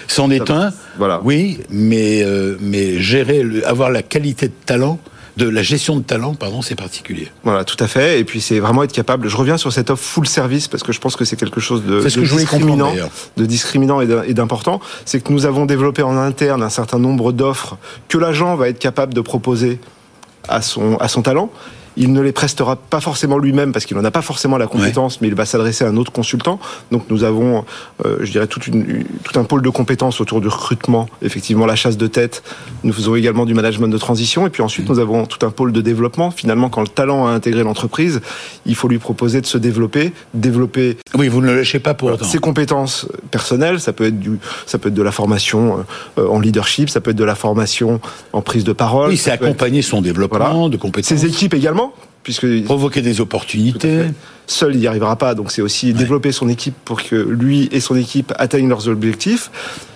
C'en 0.09 0.31
est 0.31 0.51
un, 0.51 0.73
Voilà. 0.99 1.21
oui, 1.25 1.59
mais 1.71 2.25
mais 2.61 2.99
gérer, 2.99 3.43
le- 3.43 3.67
avoir 3.67 3.91
la 3.91 4.03
qualité 4.03 4.49
de 4.49 4.53
talent, 4.65 4.99
de 5.37 5.49
la 5.49 5.63
gestion 5.63 5.97
de 5.97 6.03
talent, 6.03 6.35
pardon, 6.35 6.63
c'est 6.63 6.75
particulier. 6.75 7.31
Voilà, 7.45 7.65
tout 7.65 7.77
à 7.79 7.87
fait. 7.87 8.21
Et 8.21 8.25
puis 8.25 8.41
c'est 8.41 8.59
vraiment 8.59 8.83
être 8.83 8.93
capable. 8.93 9.29
Je 9.29 9.37
reviens 9.37 9.59
sur 9.59 9.73
cette 9.73 9.91
offre 9.91 10.03
full 10.03 10.27
service 10.27 10.69
parce 10.69 10.83
que 10.83 10.93
je 10.93 11.01
pense 11.01 11.15
que 11.17 11.25
c'est 11.25 11.37
quelque 11.37 11.61
chose 11.61 11.85
de, 11.85 12.01
que 12.01 12.21
discriminant, 12.21 12.93
de 13.37 13.47
discriminant 13.47 14.01
et 14.01 14.35
d'important. 14.35 14.81
C'est 15.05 15.21
que 15.21 15.33
nous 15.33 15.45
avons 15.45 15.67
développé 15.67 16.03
en 16.03 16.17
interne 16.17 16.63
un 16.63 16.71
certain 16.71 16.99
nombre 16.99 17.33
d'offres 17.33 17.77
que 18.09 18.17
l'agent 18.17 18.57
va 18.57 18.69
être 18.69 18.79
capable 18.79 19.13
de 19.13 19.21
proposer 19.21 19.79
à 20.49 20.63
son 20.63 20.97
à 20.97 21.09
son 21.09 21.23
talent. 21.23 21.51
Il 21.97 22.13
ne 22.13 22.21
les 22.21 22.33
prestera 22.33 22.77
pas 22.77 23.01
forcément 23.01 23.39
lui-même 23.39 23.73
parce 23.73 23.87
qu'il 23.87 23.97
n'en 23.97 24.05
a 24.05 24.11
pas 24.11 24.23
forcément 24.23 24.59
la 24.59 24.67
compétence, 24.67 25.21
mais 25.21 25.29
il 25.29 25.35
va 25.35 25.47
s'adresser 25.47 25.85
à 25.85 25.89
un 25.89 25.97
autre 25.97 26.13
consultant. 26.13 26.59
Donc 26.91 27.05
nous 27.09 27.25
avons, 27.25 27.65
euh, 28.05 28.19
je 28.21 28.31
dirais, 28.31 28.47
toute 28.47 28.67
une, 28.67 29.05
tout 29.25 29.39
un 29.39 29.45
pôle 29.45 29.63
de 29.63 29.71
compétences 29.71 30.21
autour 30.21 30.41
du 30.41 30.49
recrutement, 30.49 31.09
effectivement 31.23 31.65
la 31.67 31.77
chasse 31.77 31.97
de 31.97 32.07
tête. 32.07 32.43
Nous 32.85 32.93
faisons 32.93 33.15
également 33.17 33.47
du 33.47 33.55
management 33.55 33.89
de 33.89 33.99
transition 33.99 34.47
et 34.47 34.51
puis 34.51 34.63
ensuite 34.63 34.89
nous 34.89 34.99
avons 34.99 35.27
tout 35.27 35.45
un 35.47 35.51
pôle 35.51 35.73
de 35.73 35.81
développement. 35.81 36.31
Finalement, 36.31 36.69
quand 36.69 36.83
le 36.83 36.89
talent 36.89 37.27
a 37.27 37.31
intégré 37.31 37.63
l'entreprise, 37.63 38.21
il 38.67 38.75
faut 38.75 38.89
lui 38.89 38.99
proposer 38.99 39.41
de 39.41 39.47
se 39.47 39.57
développer, 39.59 40.13
développer 40.35 40.99
Oui, 41.15 41.29
vous 41.29 41.41
ne 41.41 41.47
le 41.47 41.57
lâchez 41.57 41.79
pas 41.79 41.95
pour 41.95 42.11
autant. 42.13 42.25
ses 42.27 42.39
compétences 42.39 43.07
personnelles, 43.31 43.81
ça 43.81 43.93
peut 43.93 44.05
être 44.05 44.21
du, 44.21 44.39
ça 44.67 44.79
peut 44.79 44.89
être 44.89 44.95
de 44.95 45.03
la 45.03 45.13
formation 45.13 45.85
euh, 46.19 46.29
en 46.29 46.41
leadership, 46.41 46.91
ça 46.91 47.01
peut 47.01 47.11
être 47.13 47.17
de 47.17 47.25
la 47.25 47.35
formation 47.35 48.01
en 48.33 48.43
prise 48.43 48.65
de 48.65 48.73
parole. 48.73 49.11
Oui, 49.11 49.17
c'est 49.17 49.31
être 49.31 49.43
accompagner 49.43 49.83
son 49.83 50.03
développement 50.03 50.39
Voilà. 50.39 50.69
de 50.69 50.77
compétences, 50.77 51.09
ses 51.09 51.27
équipes 51.27 51.55
également, 51.55 51.86
puisque 52.27 52.65
provoquer 52.65 53.03
des 53.03 53.21
opportunités. 53.21 54.07
seul 54.49 54.75
il 54.75 54.81
n'y 54.81 54.89
arrivera 54.89 55.15
pas. 55.15 55.37
Donc 55.37 55.53
c'est 55.53 55.63
aussi 55.63 55.93
développer 55.93 56.33
son 56.33 56.49
équipe 56.49 56.75
pour 56.85 57.01
que 57.01 57.15
lui 57.15 57.69
et 57.71 57.79
son 57.79 57.95
équipe 57.95 58.33
atteignent 58.37 58.69
leurs 58.69 58.89
objectifs. 58.89 59.49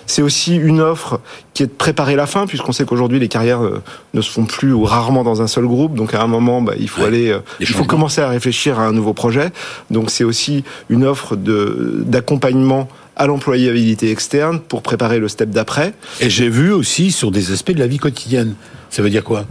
C'est 0.07 0.23
aussi 0.23 0.55
une 0.55 0.81
offre 0.81 1.21
qui 1.55 1.65
est 1.65 1.67
de 1.67 1.73
préparer 1.73 2.15
la 2.15 2.27
fin, 2.27 2.47
puisqu'on 2.47 2.71
sait 2.71 2.85
qu'aujourd'hui 2.85 3.19
les 3.19 3.27
carrières 3.27 3.65
euh, 3.65 3.83
ne 4.15 4.21
se 4.21 4.31
font 4.31 4.45
plus 4.45 4.73
ou 4.73 4.85
rarement 4.85 5.25
dans 5.25 5.43
un 5.43 5.49
seul 5.49 5.67
groupe. 5.67 5.95
Donc 5.95 6.15
à 6.15 6.23
un 6.23 6.29
moment, 6.29 6.63
bah, 6.63 6.75
il 6.79 6.89
faut 6.89 7.01
Ouais. 7.03 7.09
aller, 7.09 7.31
euh, 7.31 7.41
il 7.59 7.67
faut 7.67 7.85
commencer 7.85 8.21
à 8.21 8.29
réfléchir 8.29 8.79
à 8.79 8.87
un 8.87 8.93
nouveau 8.93 9.13
projet. 9.13 9.51
Donc 9.91 10.11
c'est 10.11 10.25
aussi 10.25 10.63
une 10.89 11.05
offre 11.05 11.35
de 11.35 12.05
d'accompagnement 12.07 12.89
à 13.17 13.27
l'employabilité 13.27 14.13
externe 14.13 14.61
pour 14.61 14.83
préparer 14.83 15.19
le 15.19 15.27
step 15.27 15.51
d'après. 15.51 15.95
Et 16.21 16.31
j'ai 16.31 16.49
vu 16.49 16.71
aussi 16.73 17.11
sur 17.11 17.33
des 17.33 17.51
aspects 17.51 17.73
de 17.73 17.81
la 17.81 17.89
vie 17.89 17.99
quotidienne. 17.99 18.55
Ça 18.89 19.03
veut 19.03 19.11
dire 19.11 19.25
quoi? 19.25 19.47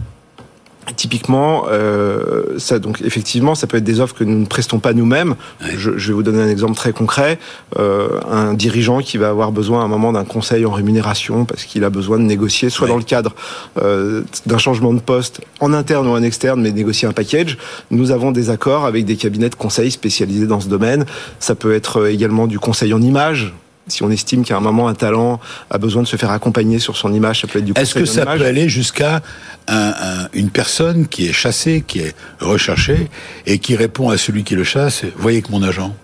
Typiquement, 0.96 1.64
euh, 1.68 2.58
ça 2.58 2.78
donc 2.78 3.00
effectivement, 3.02 3.54
ça 3.54 3.66
peut 3.66 3.76
être 3.76 3.84
des 3.84 4.00
offres 4.00 4.14
que 4.14 4.24
nous 4.24 4.38
ne 4.38 4.46
prestons 4.46 4.78
pas 4.78 4.92
nous-mêmes. 4.92 5.34
Je, 5.76 5.96
je 5.96 6.08
vais 6.08 6.12
vous 6.14 6.22
donner 6.22 6.42
un 6.42 6.48
exemple 6.48 6.74
très 6.74 6.92
concret. 6.92 7.38
Euh, 7.78 8.20
un 8.30 8.54
dirigeant 8.54 9.00
qui 9.00 9.16
va 9.18 9.28
avoir 9.28 9.52
besoin 9.52 9.80
à 9.82 9.84
un 9.84 9.88
moment 9.88 10.12
d'un 10.12 10.24
conseil 10.24 10.64
en 10.66 10.70
rémunération 10.72 11.44
parce 11.44 11.64
qu'il 11.64 11.84
a 11.84 11.90
besoin 11.90 12.18
de 12.18 12.24
négocier, 12.24 12.70
soit 12.70 12.86
Ouais. 12.86 12.92
dans 12.92 12.96
le 12.98 13.02
cadre 13.04 13.34
euh, 13.82 14.22
d'un 14.46 14.58
changement 14.58 14.92
de 14.92 15.00
poste 15.00 15.40
en 15.60 15.72
interne 15.72 16.06
ou 16.06 16.10
en 16.10 16.22
externe, 16.22 16.60
mais 16.62 16.72
négocier 16.72 17.06
un 17.06 17.12
package. 17.12 17.58
Nous 17.90 18.10
avons 18.10 18.32
des 18.32 18.50
accords 18.50 18.84
avec 18.84 19.04
des 19.04 19.16
cabinets 19.16 19.50
de 19.50 19.54
conseil 19.54 19.90
spécialisés 19.90 20.46
dans 20.46 20.60
ce 20.60 20.68
domaine. 20.68 21.04
Ça 21.38 21.54
peut 21.54 21.74
être 21.74 22.00
euh, 22.00 22.10
également 22.12 22.46
du 22.46 22.58
conseil 22.58 22.92
en 22.94 23.00
image. 23.02 23.52
Si 23.90 24.02
on 24.02 24.10
estime 24.10 24.44
qu'à 24.44 24.56
un 24.56 24.60
moment 24.60 24.88
un 24.88 24.94
talent 24.94 25.40
a 25.70 25.78
besoin 25.78 26.02
de 26.02 26.06
se 26.08 26.16
faire 26.16 26.30
accompagner 26.30 26.78
sur 26.78 26.96
son 26.96 27.12
image, 27.12 27.40
ça 27.42 27.46
peut 27.48 27.58
être 27.58 27.64
du 27.64 27.72
Est-ce 27.76 27.94
que 27.94 28.04
ça 28.04 28.22
image. 28.22 28.38
peut 28.38 28.44
aller 28.46 28.68
jusqu'à 28.68 29.20
un- 29.68 29.90
un- 29.90 30.28
une 30.32 30.50
personne 30.50 31.06
qui 31.08 31.26
est 31.26 31.32
chassée, 31.32 31.84
qui 31.86 32.00
est 32.00 32.14
recherchée, 32.40 33.08
et 33.46 33.58
qui 33.58 33.76
répond 33.76 34.08
à 34.10 34.16
celui 34.16 34.44
qui 34.44 34.54
le 34.54 34.64
chasse, 34.64 35.02
voyez 35.16 35.42
que 35.42 35.50
mon 35.50 35.62
agent, 35.62 35.94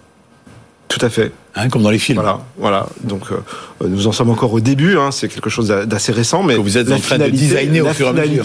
Tout 0.88 1.04
à 1.04 1.10
fait. 1.10 1.32
hein, 1.54 1.68
comme 1.68 1.82
dans 1.82 1.90
les 1.90 1.98
films. 1.98 2.18
Voilà, 2.20 2.40
voilà. 2.58 2.86
Donc 3.02 3.22
euh, 3.32 3.86
nous 3.88 4.06
en 4.06 4.12
sommes 4.12 4.30
encore 4.30 4.52
au 4.52 4.60
début. 4.60 4.96
Hein, 4.98 5.10
c'est 5.10 5.28
quelque 5.28 5.50
chose 5.50 5.68
d'a- 5.68 5.84
d'assez 5.86 6.12
récent, 6.12 6.42
mais 6.42 6.54
Que 6.54 6.60
vous 6.60 6.78
êtes 6.78 6.88
la 6.88 6.96
en 6.96 6.98
train 7.00 7.18
de 7.18 7.24
finalité- 7.24 7.44
designer 7.54 7.86
au 7.86 7.92
fur 7.92 8.06
et 8.06 8.10
à 8.10 8.12
mesure. 8.12 8.44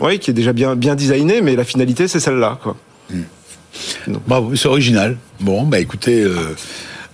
Oui, 0.00 0.18
qui 0.18 0.30
est 0.30 0.34
déjà 0.34 0.52
bien 0.52 0.74
bien 0.76 0.94
designé, 0.94 1.40
mais 1.42 1.54
la 1.56 1.64
finalité 1.64 2.08
c'est 2.08 2.20
celle-là. 2.20 2.58
Quoi. 2.62 2.76
Bravo, 4.26 4.54
c'est 4.56 4.68
original. 4.68 5.16
Bon, 5.40 5.62
bah 5.64 5.78
écoutez, 5.80 6.22
euh, 6.22 6.54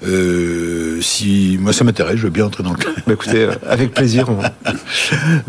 euh, 0.07 1.01
si 1.01 1.57
moi 1.61 1.73
ça 1.73 1.85
m'intéresse, 1.85 2.17
je 2.17 2.23
veux 2.25 2.31
bien 2.31 2.47
entrer 2.47 2.63
dans 2.63 2.73
le. 2.73 2.79
Bah, 3.07 3.13
écoutez, 3.15 3.45
euh, 3.45 3.53
avec 3.67 3.93
plaisir. 3.95 4.29
on- 4.29 4.71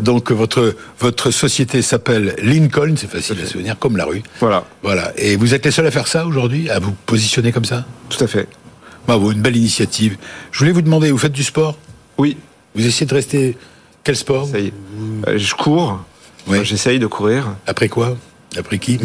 Donc 0.00 0.32
votre 0.32 0.74
votre 0.98 1.30
société 1.30 1.82
s'appelle 1.82 2.34
Lincoln, 2.42 2.94
c'est 2.96 3.10
facile 3.10 3.36
à 3.40 3.46
se 3.46 3.52
souvenir, 3.52 3.78
comme 3.78 3.96
la 3.96 4.04
rue. 4.04 4.22
Voilà, 4.40 4.64
Voilà. 4.82 5.12
Et 5.16 5.36
vous 5.36 5.54
êtes 5.54 5.64
les 5.64 5.70
seuls 5.70 5.86
à 5.86 5.90
faire 5.90 6.08
ça 6.08 6.26
aujourd'hui, 6.26 6.68
à 6.70 6.78
vous 6.78 6.92
positionner 7.06 7.52
comme 7.52 7.64
ça? 7.64 7.84
Tout 8.08 8.22
à 8.22 8.26
fait. 8.26 8.48
Bravo, 9.06 9.32
une 9.32 9.40
belle 9.40 9.56
initiative. 9.56 10.16
Je 10.52 10.58
voulais 10.58 10.72
vous 10.72 10.82
demander, 10.82 11.10
vous 11.10 11.18
faites 11.18 11.32
du 11.32 11.44
sport? 11.44 11.78
Oui, 12.18 12.36
Vous 12.74 12.86
essayez 12.86 13.06
de 13.06 13.14
rester 13.14 13.56
quel 14.04 14.16
sport? 14.16 14.46
Ça 14.48 14.58
y 14.58 14.66
est. 14.68 14.72
Euh, 15.28 15.38
je 15.38 15.54
cours. 15.54 16.04
Oui. 16.46 16.56
Enfin, 16.58 16.64
J'essaye 16.64 16.98
de 16.98 17.06
courir. 17.06 17.54
Après 17.66 17.88
quoi? 17.88 18.16
Après 18.58 18.78
qui? 18.78 18.98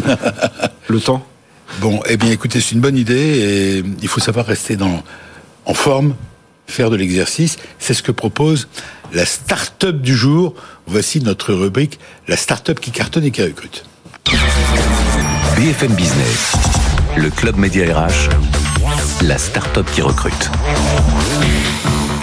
Le 0.88 1.00
temps. 1.00 1.26
Bon, 1.82 2.00
eh 2.08 2.18
bien, 2.18 2.30
écoutez, 2.32 2.60
c'est 2.62 2.74
une 2.76 2.82
bonne 2.82 2.98
idée 2.98 3.14
et 3.16 3.84
il 4.02 4.08
faut 4.08 4.20
savoir 4.20 4.46
rester 4.46 4.76
dans, 4.76 5.02
en 5.66 5.74
forme, 5.74 6.16
faire 6.68 6.90
de 6.90 6.96
l'exercice. 6.96 7.58
C'est 7.80 7.94
ce 7.94 8.04
que 8.04 8.12
propose 8.12 8.68
la 9.14 9.26
start-up 9.26 10.02
du 10.02 10.16
jour. 10.16 10.54
Voici 10.88 11.22
notre 11.22 11.54
rubrique, 11.54 12.00
la 12.28 12.38
start-up 12.38 12.80
qui 12.80 12.92
cartonne 12.92 13.26
et 13.26 13.32
qui 13.32 13.44
recrute. 13.44 13.86
BFM 15.56 15.94
Business, 15.94 16.54
le 17.18 17.30
club 17.30 17.58
Média 17.58 17.86
RH, 17.86 18.30
la 19.24 19.38
start-up 19.38 19.88
qui 19.94 20.02
recrute. 20.02 20.52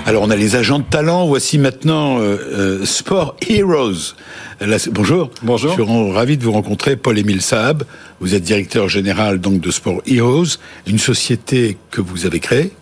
Alors, 0.05 0.24
on 0.24 0.31
a 0.31 0.37
les 0.37 0.57
agents 0.57 0.81
de 0.81 0.85
talent. 0.85 1.26
Voici 1.26 1.59
maintenant 1.59 2.18
euh, 2.18 2.37
euh, 2.83 2.85
Sport 2.85 3.37
Heroes. 3.48 4.14
Là, 4.61 4.76
bonjour. 4.90 5.31
Bonjour. 5.42 5.76
Je 5.78 5.83
suis 5.83 6.12
ravi 6.12 6.37
de 6.37 6.44
vous 6.44 6.52
rencontrer, 6.52 6.96
Paul-Émile 6.96 7.40
Saab. 7.40 7.85
Vous 8.20 8.35
êtes 8.35 8.42
directeur 8.42 8.88
général 8.88 9.40
donc 9.40 9.61
de 9.61 9.70
Sport 9.70 10.02
Heroes, 10.07 10.59
une 10.87 10.98
société 10.98 11.76
que 11.90 12.00
vous 12.00 12.26
avez 12.26 12.40
créée, 12.40 12.72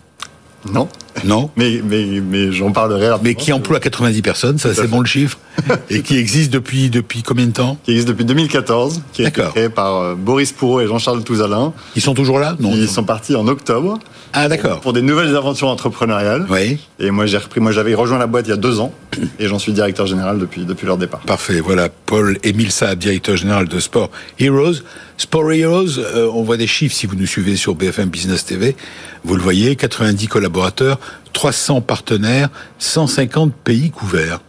Non, 0.71 0.87
non 1.25 1.49
mais, 1.57 1.81
mais, 1.83 2.05
mais 2.21 2.51
j'en 2.51 2.71
parlerai 2.71 3.09
rapidement. 3.09 3.29
mais 3.29 3.35
qui 3.35 3.51
emploie 3.51 3.79
90 3.79 4.21
personnes, 4.21 4.57
ça 4.59 4.73
c'est 4.73 4.87
bon 4.87 4.99
le 4.99 5.05
chiffre, 5.07 5.37
et 5.89 6.01
qui 6.03 6.17
existe 6.17 6.51
depuis 6.51 6.89
depuis 6.89 7.23
combien 7.23 7.47
de 7.47 7.51
temps? 7.51 7.77
Qui 7.83 7.91
existe 7.91 8.07
depuis 8.07 8.25
2014, 8.25 9.01
qui 9.11 9.25
a 9.25 9.29
été 9.29 9.41
créé 9.41 9.69
par 9.69 9.97
euh, 9.97 10.15
Boris 10.15 10.51
Pourreau 10.51 10.79
et 10.81 10.87
Jean-Charles 10.87 11.23
Touzalin. 11.23 11.73
Ils 11.95 12.01
sont 12.01 12.13
toujours 12.13 12.39
là? 12.39 12.55
Non. 12.59 12.71
Ils 12.75 12.87
sont 12.87 13.03
partis 13.03 13.35
en 13.35 13.47
octobre 13.47 13.97
Ah 14.33 14.47
d'accord. 14.47 14.81
pour 14.81 14.93
des 14.93 15.01
nouvelles 15.01 15.35
aventures 15.35 15.67
entrepreneuriales. 15.69 16.45
Oui, 16.49 16.77
Et 16.99 17.09
moi, 17.11 17.25
j'ai 17.25 17.37
repris. 17.37 17.59
Moi, 17.59 17.71
j'avais 17.71 17.93
rejoint 17.95 18.19
la 18.19 18.27
boîte 18.27 18.45
il 18.47 18.51
y 18.51 18.53
a 18.53 18.57
deux 18.57 18.79
ans, 18.79 18.93
et 19.39 19.47
j'en 19.47 19.57
suis 19.59 19.73
directeur 19.73 20.05
général 20.05 20.37
depuis 20.39 20.63
depuis 20.65 20.85
leur 20.85 20.97
départ. 20.97 21.21
parfait. 21.21 21.59
Voilà, 21.59 21.89
Paul 22.05 22.37
Émile 22.43 22.71
Saab, 22.71 22.99
directeur 22.99 23.35
général 23.35 23.67
de 23.67 23.79
Sport 23.79 24.11
Heroes. 24.39 24.75
Sport 25.17 25.51
Heroes, 25.51 25.99
euh, 25.99 26.29
on 26.33 26.41
voit 26.43 26.57
des 26.57 26.65
chiffres 26.67 26.95
si 26.95 27.05
vous 27.05 27.15
nous 27.15 27.27
suivez 27.27 27.55
sur 27.55 27.75
BFM 27.75 28.09
Business 28.09 28.43
TV. 28.45 28.75
Vous 29.23 29.35
le 29.35 29.41
voyez, 29.41 29.75
90 29.75 30.27
collaborateurs, 30.27 30.99
300 31.33 31.81
partenaires, 31.81 32.49
150 32.79 33.53
pays 33.53 33.91
couverts. 33.91 34.41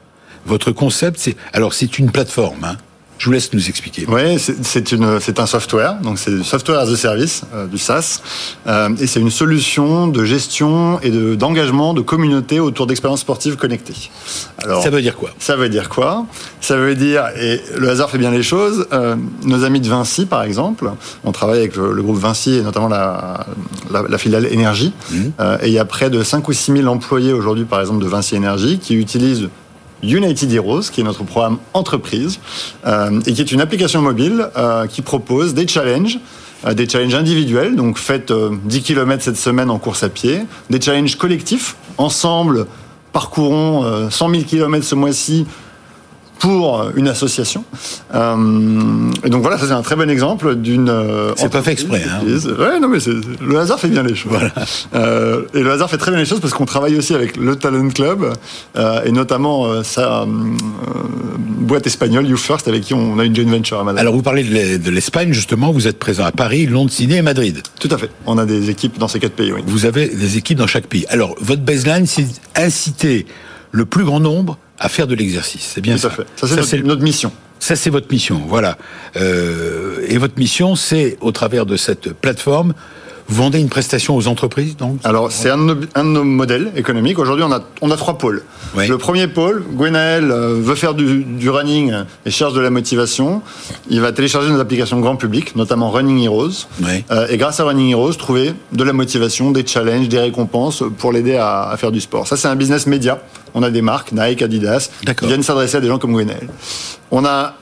Votre 0.46 0.72
concept, 0.72 1.18
c'est 1.18 1.36
alors 1.52 1.74
c'est 1.74 1.98
une 1.98 2.10
plateforme. 2.10 2.64
Hein. 2.64 2.76
Je 3.22 3.26
vous 3.28 3.32
laisse 3.34 3.52
nous 3.52 3.68
expliquer. 3.68 4.04
Oui, 4.08 4.36
c'est 4.36 5.38
un 5.38 5.46
software, 5.46 5.94
donc 6.02 6.18
c'est 6.18 6.38
du 6.38 6.42
software 6.42 6.80
as 6.80 6.90
a 6.90 6.96
service, 6.96 7.42
euh, 7.54 7.68
du 7.68 7.78
SaaS, 7.78 8.20
euh, 8.66 8.88
et 8.98 9.06
c'est 9.06 9.20
une 9.20 9.30
solution 9.30 10.08
de 10.08 10.24
gestion 10.24 10.98
et 11.02 11.10
de 11.10 11.36
d'engagement 11.36 11.94
de 11.94 12.00
communauté 12.00 12.58
autour 12.58 12.88
d'expériences 12.88 13.20
sportives 13.20 13.54
connectées. 13.54 14.10
Alors, 14.58 14.82
Ça 14.82 14.90
veut 14.90 15.00
dire 15.00 15.14
quoi? 15.14 15.30
Ça 15.38 15.54
veut 15.54 15.68
dire 15.68 15.88
quoi? 15.88 16.26
Ça 16.60 16.76
veut 16.76 16.96
dire, 16.96 17.26
et 17.40 17.60
le 17.78 17.90
hasard 17.90 18.10
fait 18.10 18.18
bien 18.18 18.32
les 18.32 18.42
choses, 18.42 18.88
euh, 18.92 19.14
nos 19.44 19.62
amis 19.62 19.78
de 19.80 19.88
Vinci, 19.88 20.26
par 20.26 20.42
exemple, 20.42 20.90
on 21.22 21.30
travaille 21.30 21.60
avec 21.60 21.76
le, 21.76 21.92
le 21.92 22.02
groupe 22.02 22.18
Vinci 22.18 22.54
et 22.56 22.62
notamment 22.62 22.88
la, 22.88 23.46
la, 23.92 24.02
la 24.02 24.18
filiale 24.18 24.46
Énergie, 24.50 24.92
euh, 25.38 25.58
et 25.62 25.68
il 25.68 25.72
y 25.72 25.78
a 25.78 25.84
près 25.84 26.10
de 26.10 26.24
5 26.24 26.48
ou 26.48 26.52
6 26.52 26.72
000 26.72 26.88
employés 26.88 27.32
aujourd'hui, 27.32 27.66
par 27.66 27.78
exemple, 27.80 28.02
de 28.02 28.08
Vinci 28.08 28.34
Énergie, 28.34 28.80
qui 28.80 28.96
utilisent 28.96 29.48
United 30.02 30.52
Heroes, 30.52 30.82
qui 30.92 31.00
est 31.00 31.04
notre 31.04 31.24
programme 31.24 31.58
entreprise, 31.74 32.40
euh, 32.86 33.20
et 33.26 33.32
qui 33.32 33.40
est 33.40 33.52
une 33.52 33.60
application 33.60 34.02
mobile 34.02 34.48
euh, 34.56 34.86
qui 34.86 35.02
propose 35.02 35.54
des 35.54 35.66
challenges, 35.66 36.18
euh, 36.66 36.74
des 36.74 36.88
challenges 36.88 37.14
individuels, 37.14 37.76
donc 37.76 37.98
faites 37.98 38.30
euh, 38.30 38.50
10 38.64 38.82
km 38.82 39.22
cette 39.22 39.36
semaine 39.36 39.70
en 39.70 39.78
course 39.78 40.02
à 40.02 40.08
pied, 40.08 40.40
des 40.70 40.80
challenges 40.80 41.16
collectifs, 41.16 41.76
ensemble 41.98 42.66
parcourons 43.12 43.84
euh, 43.84 44.10
100 44.10 44.30
000 44.30 44.42
km 44.44 44.84
ce 44.84 44.94
mois-ci 44.94 45.46
pour 46.42 46.90
une 46.96 47.06
association. 47.06 47.64
Euh, 48.16 49.10
et 49.24 49.30
donc 49.30 49.42
voilà, 49.42 49.58
ça 49.58 49.66
c'est 49.68 49.72
un 49.72 49.82
très 49.82 49.94
bon 49.94 50.10
exemple 50.10 50.56
d'une. 50.56 50.88
euh, 50.88 51.32
C'est 51.36 51.48
pas 51.52 51.62
fait 51.62 51.70
exprès, 51.72 52.02
hein. 52.04 52.20
Ouais, 52.58 52.80
non 52.80 52.88
mais 52.88 52.98
le 53.40 53.58
hasard 53.60 53.78
fait 53.78 53.86
bien 53.86 54.02
les 54.02 54.16
choses. 54.16 54.32
Euh, 54.92 55.42
et 55.54 55.62
le 55.62 55.70
hasard 55.70 55.88
fait 55.88 55.98
très 55.98 56.10
bien 56.10 56.18
les 56.18 56.26
choses 56.26 56.40
parce 56.40 56.52
qu'on 56.52 56.64
travaille 56.66 56.96
aussi 56.98 57.14
avec 57.14 57.36
le 57.36 57.54
Talent 57.54 57.88
Club 57.90 58.32
euh, 58.76 59.04
et 59.04 59.12
notamment 59.12 59.66
euh, 59.66 59.84
sa 59.84 60.22
euh, 60.22 60.26
boîte 61.38 61.86
espagnole 61.86 62.26
You 62.26 62.36
First 62.36 62.66
avec 62.66 62.82
qui 62.82 62.94
on 62.94 63.20
a 63.20 63.24
une 63.24 63.36
joint 63.36 63.44
venture 63.48 63.78
à 63.78 63.84
Madrid. 63.84 64.00
Alors 64.00 64.14
vous 64.14 64.22
parlez 64.22 64.42
de 64.42 64.52
l'E- 64.52 64.78
de 64.78 64.90
l'Espagne 64.90 65.32
justement. 65.32 65.70
Vous 65.70 65.86
êtes 65.86 66.00
présent 66.00 66.24
à 66.24 66.32
Paris, 66.32 66.66
Londres, 66.66 66.90
Sydney 66.90 67.18
et 67.18 67.22
Madrid. 67.22 67.62
Tout 67.78 67.88
à 67.92 67.98
fait. 67.98 68.10
On 68.26 68.36
a 68.38 68.46
des 68.46 68.68
équipes 68.68 68.98
dans 68.98 69.06
ces 69.08 69.20
quatre 69.20 69.34
pays. 69.34 69.52
Oui. 69.52 69.60
Vous 69.64 69.86
avez 69.86 70.08
des 70.08 70.36
équipes 70.38 70.58
dans 70.58 70.66
chaque 70.66 70.86
pays. 70.88 71.06
Alors, 71.08 71.36
votre 71.40 71.62
baseline, 71.62 72.06
c'est 72.06 72.26
inciter 72.56 73.26
le 73.70 73.84
plus 73.84 74.04
grand 74.04 74.18
nombre 74.20 74.58
à 74.84 74.88
faire 74.88 75.06
de 75.06 75.14
l'exercice. 75.14 75.70
C'est 75.74 75.80
bien 75.80 75.94
Tout 75.94 76.00
ça. 76.02 76.08
à 76.08 76.10
fait. 76.10 76.26
Ça 76.36 76.46
c'est 76.48 76.56
notre, 76.56 76.76
le- 76.76 76.82
notre 76.82 77.02
mission. 77.02 77.32
ça, 77.58 77.76
c'est 77.76 77.90
votre 77.90 78.08
mission. 78.10 78.40
Voilà. 78.48 78.76
Euh, 79.16 80.04
et 80.08 80.18
votre 80.18 80.36
mission, 80.38 80.74
c'est, 80.76 81.16
au 81.20 81.30
travers 81.32 81.66
de 81.66 81.76
cette 81.76 82.12
plateforme, 82.12 82.74
vous 83.28 83.36
vendez 83.36 83.60
une 83.60 83.68
prestation 83.68 84.16
aux 84.16 84.26
entreprises, 84.26 84.76
donc? 84.76 84.98
Alors, 85.04 85.30
c'est 85.30 85.48
un, 85.48 85.56
de 85.56 85.62
nos- 85.62 85.80
un 85.94 86.02
de 86.04 86.08
nos 86.08 86.24
modèles 86.24 86.72
économiques. 86.76 87.18
Aujourd'hui, 87.20 87.44
on 87.48 87.52
a, 87.52 87.60
on 87.80 87.90
a 87.92 87.96
trois 87.96 88.18
pôles. 88.18 88.42
Oui. 88.76 88.88
Le 88.88 88.98
premier 88.98 89.28
pôle, 89.28 89.62
Gwenaël 89.74 90.30
euh, 90.32 90.58
veut 90.60 90.74
faire 90.74 90.92
du, 90.94 91.22
du 91.24 91.48
running 91.48 91.94
et 92.26 92.30
cherche 92.32 92.52
de 92.52 92.60
la 92.60 92.68
motivation. 92.70 93.40
Il 93.88 94.00
va 94.00 94.10
télécharger 94.12 94.50
nos 94.50 94.58
applications 94.58 94.98
grand 95.00 95.14
public, 95.16 95.54
notamment 95.54 95.90
Running 95.92 96.18
Heroes. 96.24 96.66
Oui. 96.82 97.04
Euh, 97.12 97.28
et 97.30 97.36
grâce 97.38 97.60
à 97.60 97.64
Running 97.64 97.90
Heroes, 97.92 98.14
trouver 98.14 98.54
de 98.72 98.82
la 98.84 98.92
motivation, 98.92 99.52
des 99.52 99.64
challenges, 99.64 100.08
des 100.08 100.18
récompenses 100.18 100.82
pour 100.98 101.12
l'aider 101.12 101.36
à, 101.36 101.68
à 101.70 101.76
faire 101.76 101.92
du 101.92 102.00
sport. 102.00 102.26
Ça, 102.26 102.36
c'est 102.36 102.48
un 102.48 102.56
business 102.56 102.86
média. 102.88 103.22
On 103.54 103.62
a 103.62 103.70
des 103.70 103.82
marques, 103.82 104.12
Nike, 104.12 104.42
Adidas, 104.42 104.90
qui 105.18 105.26
viennent 105.26 105.42
s'adresser 105.42 105.76
à 105.76 105.80
des 105.80 105.88
gens 105.88 105.98
comme 105.98 106.12
Gwenaël. 106.12 106.48
On 107.10 107.24
a 107.24 107.54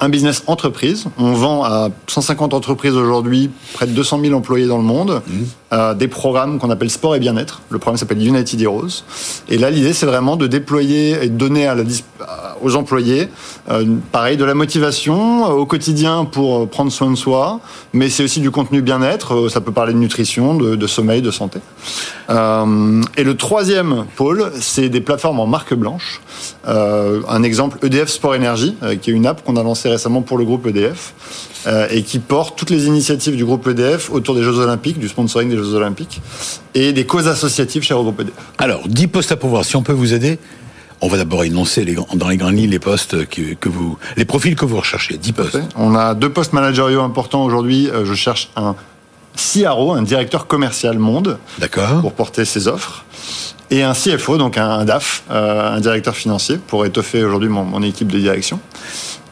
un 0.00 0.08
business 0.08 0.42
entreprise. 0.46 1.06
On 1.18 1.32
vend 1.32 1.64
à 1.64 1.88
150 2.08 2.54
entreprises 2.54 2.94
aujourd'hui, 2.94 3.50
près 3.74 3.86
de 3.86 3.92
200 3.92 4.20
000 4.20 4.34
employés 4.34 4.66
dans 4.66 4.76
le 4.76 4.84
monde, 4.84 5.22
euh, 5.72 5.94
des 5.94 6.08
programmes 6.08 6.58
qu'on 6.58 6.70
appelle 6.70 6.90
sport 6.90 7.16
et 7.16 7.20
bien-être. 7.20 7.62
Le 7.70 7.78
programme 7.78 7.96
s'appelle 7.96 8.24
United 8.24 8.60
Heroes. 8.60 9.04
Et 9.48 9.58
là, 9.58 9.70
l'idée, 9.70 9.92
c'est 9.92 10.06
vraiment 10.06 10.36
de 10.36 10.46
déployer 10.46 11.24
et 11.24 11.28
de 11.28 11.36
donner 11.36 11.66
à, 11.66 11.74
la 11.74 11.84
aux 12.64 12.76
employés, 12.76 13.28
euh, 13.70 13.84
pareil, 14.10 14.36
de 14.36 14.44
la 14.44 14.54
motivation 14.54 15.46
au 15.46 15.66
quotidien 15.66 16.24
pour 16.24 16.68
prendre 16.68 16.90
soin 16.90 17.10
de 17.10 17.16
soi, 17.16 17.60
mais 17.92 18.08
c'est 18.08 18.24
aussi 18.24 18.40
du 18.40 18.50
contenu 18.50 18.82
bien-être. 18.82 19.48
Ça 19.48 19.60
peut 19.60 19.72
parler 19.72 19.92
de 19.92 19.98
nutrition, 19.98 20.54
de, 20.54 20.86
sommeil, 20.86 21.22
de 21.22 21.30
santé. 21.30 21.60
Euh, 22.30 23.02
et 23.16 23.24
le 23.24 23.36
troisième 23.36 24.06
pôle, 24.16 24.50
c'est 24.60 24.88
des 24.88 25.00
plateformes 25.00 25.40
en 25.40 25.46
marque 25.46 25.74
blanche. 25.74 26.20
Euh, 26.66 27.20
un 27.28 27.42
exemple, 27.42 27.78
EDF 27.82 28.08
Sport 28.08 28.34
Énergie, 28.34 28.76
euh, 28.82 28.96
qui 28.96 29.10
est 29.10 29.12
une 29.12 29.26
app 29.26 29.44
qu'on 29.44 29.56
a 29.56 29.62
lancée 29.62 29.88
récemment 29.88 30.22
pour 30.22 30.38
le 30.38 30.44
groupe 30.44 30.66
EDF 30.66 31.14
et 31.90 32.02
qui 32.02 32.18
porte 32.18 32.58
toutes 32.58 32.68
les 32.68 32.88
initiatives 32.88 33.36
du 33.36 33.44
groupe 33.46 33.66
EDF 33.66 34.10
autour 34.10 34.34
des 34.34 34.42
Jeux 34.42 34.58
Olympiques, 34.58 34.98
du 34.98 35.08
sponsoring 35.08 35.48
des 35.48 35.56
Jeux 35.56 35.72
Olympiques 35.72 36.20
et 36.74 36.92
des 36.92 37.06
causes 37.06 37.26
associatives 37.26 37.82
chez 37.82 37.94
le 37.94 38.02
groupe 38.02 38.20
EDF. 38.20 38.34
Alors, 38.58 38.86
10 38.86 39.06
postes 39.06 39.32
à 39.32 39.36
pouvoir. 39.36 39.64
Si 39.64 39.74
on 39.74 39.82
peut 39.82 39.94
vous 39.94 40.12
aider, 40.12 40.38
on 41.00 41.08
va 41.08 41.16
d'abord 41.16 41.44
énoncer 41.44 41.84
les, 41.84 41.96
dans 42.14 42.28
les 42.28 42.36
grandes 42.36 42.56
lignes 42.56 42.70
les 42.70 42.78
postes 42.78 43.26
que, 43.28 43.54
que, 43.54 43.68
vous, 43.68 43.98
les 44.16 44.24
profils 44.24 44.56
que 44.56 44.64
vous 44.64 44.78
recherchez. 44.78 45.16
10 45.16 45.32
postes. 45.32 45.58
On 45.76 45.94
a 45.94 46.14
deux 46.14 46.30
postes 46.30 46.52
managériaux 46.52 47.02
importants 47.02 47.44
aujourd'hui. 47.44 47.88
Je 48.04 48.14
cherche 48.14 48.50
un 48.56 48.74
CRO, 49.36 49.92
un 49.92 50.02
directeur 50.02 50.46
commercial 50.46 50.98
monde, 50.98 51.38
pour 52.00 52.12
porter 52.12 52.44
ses 52.44 52.68
offres, 52.68 53.04
et 53.70 53.82
un 53.82 53.92
CFO, 53.92 54.38
donc 54.38 54.58
un 54.58 54.84
DAF, 54.84 55.24
euh, 55.30 55.76
un 55.76 55.80
directeur 55.80 56.14
financier, 56.14 56.58
pour 56.58 56.86
étoffer 56.86 57.24
aujourd'hui 57.24 57.48
mon, 57.48 57.82
équipe 57.82 58.08
de 58.08 58.18
direction. 58.18 58.60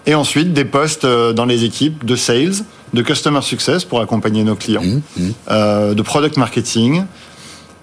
Et 0.07 0.15
ensuite, 0.15 0.53
des 0.53 0.65
postes 0.65 1.05
euh, 1.05 1.33
dans 1.33 1.45
les 1.45 1.65
équipes 1.65 2.05
de 2.05 2.17
sales, 2.17 2.55
de 2.93 3.03
customer 3.03 3.43
success 3.43 3.85
pour 3.85 4.01
accompagner 4.01 4.43
nos 4.43 4.57
clients, 4.57 4.83
mmh, 4.83 5.01
mmh. 5.17 5.31
Euh, 5.51 5.95
de 5.95 6.03
product 6.03 6.37
marketing, 6.37 7.05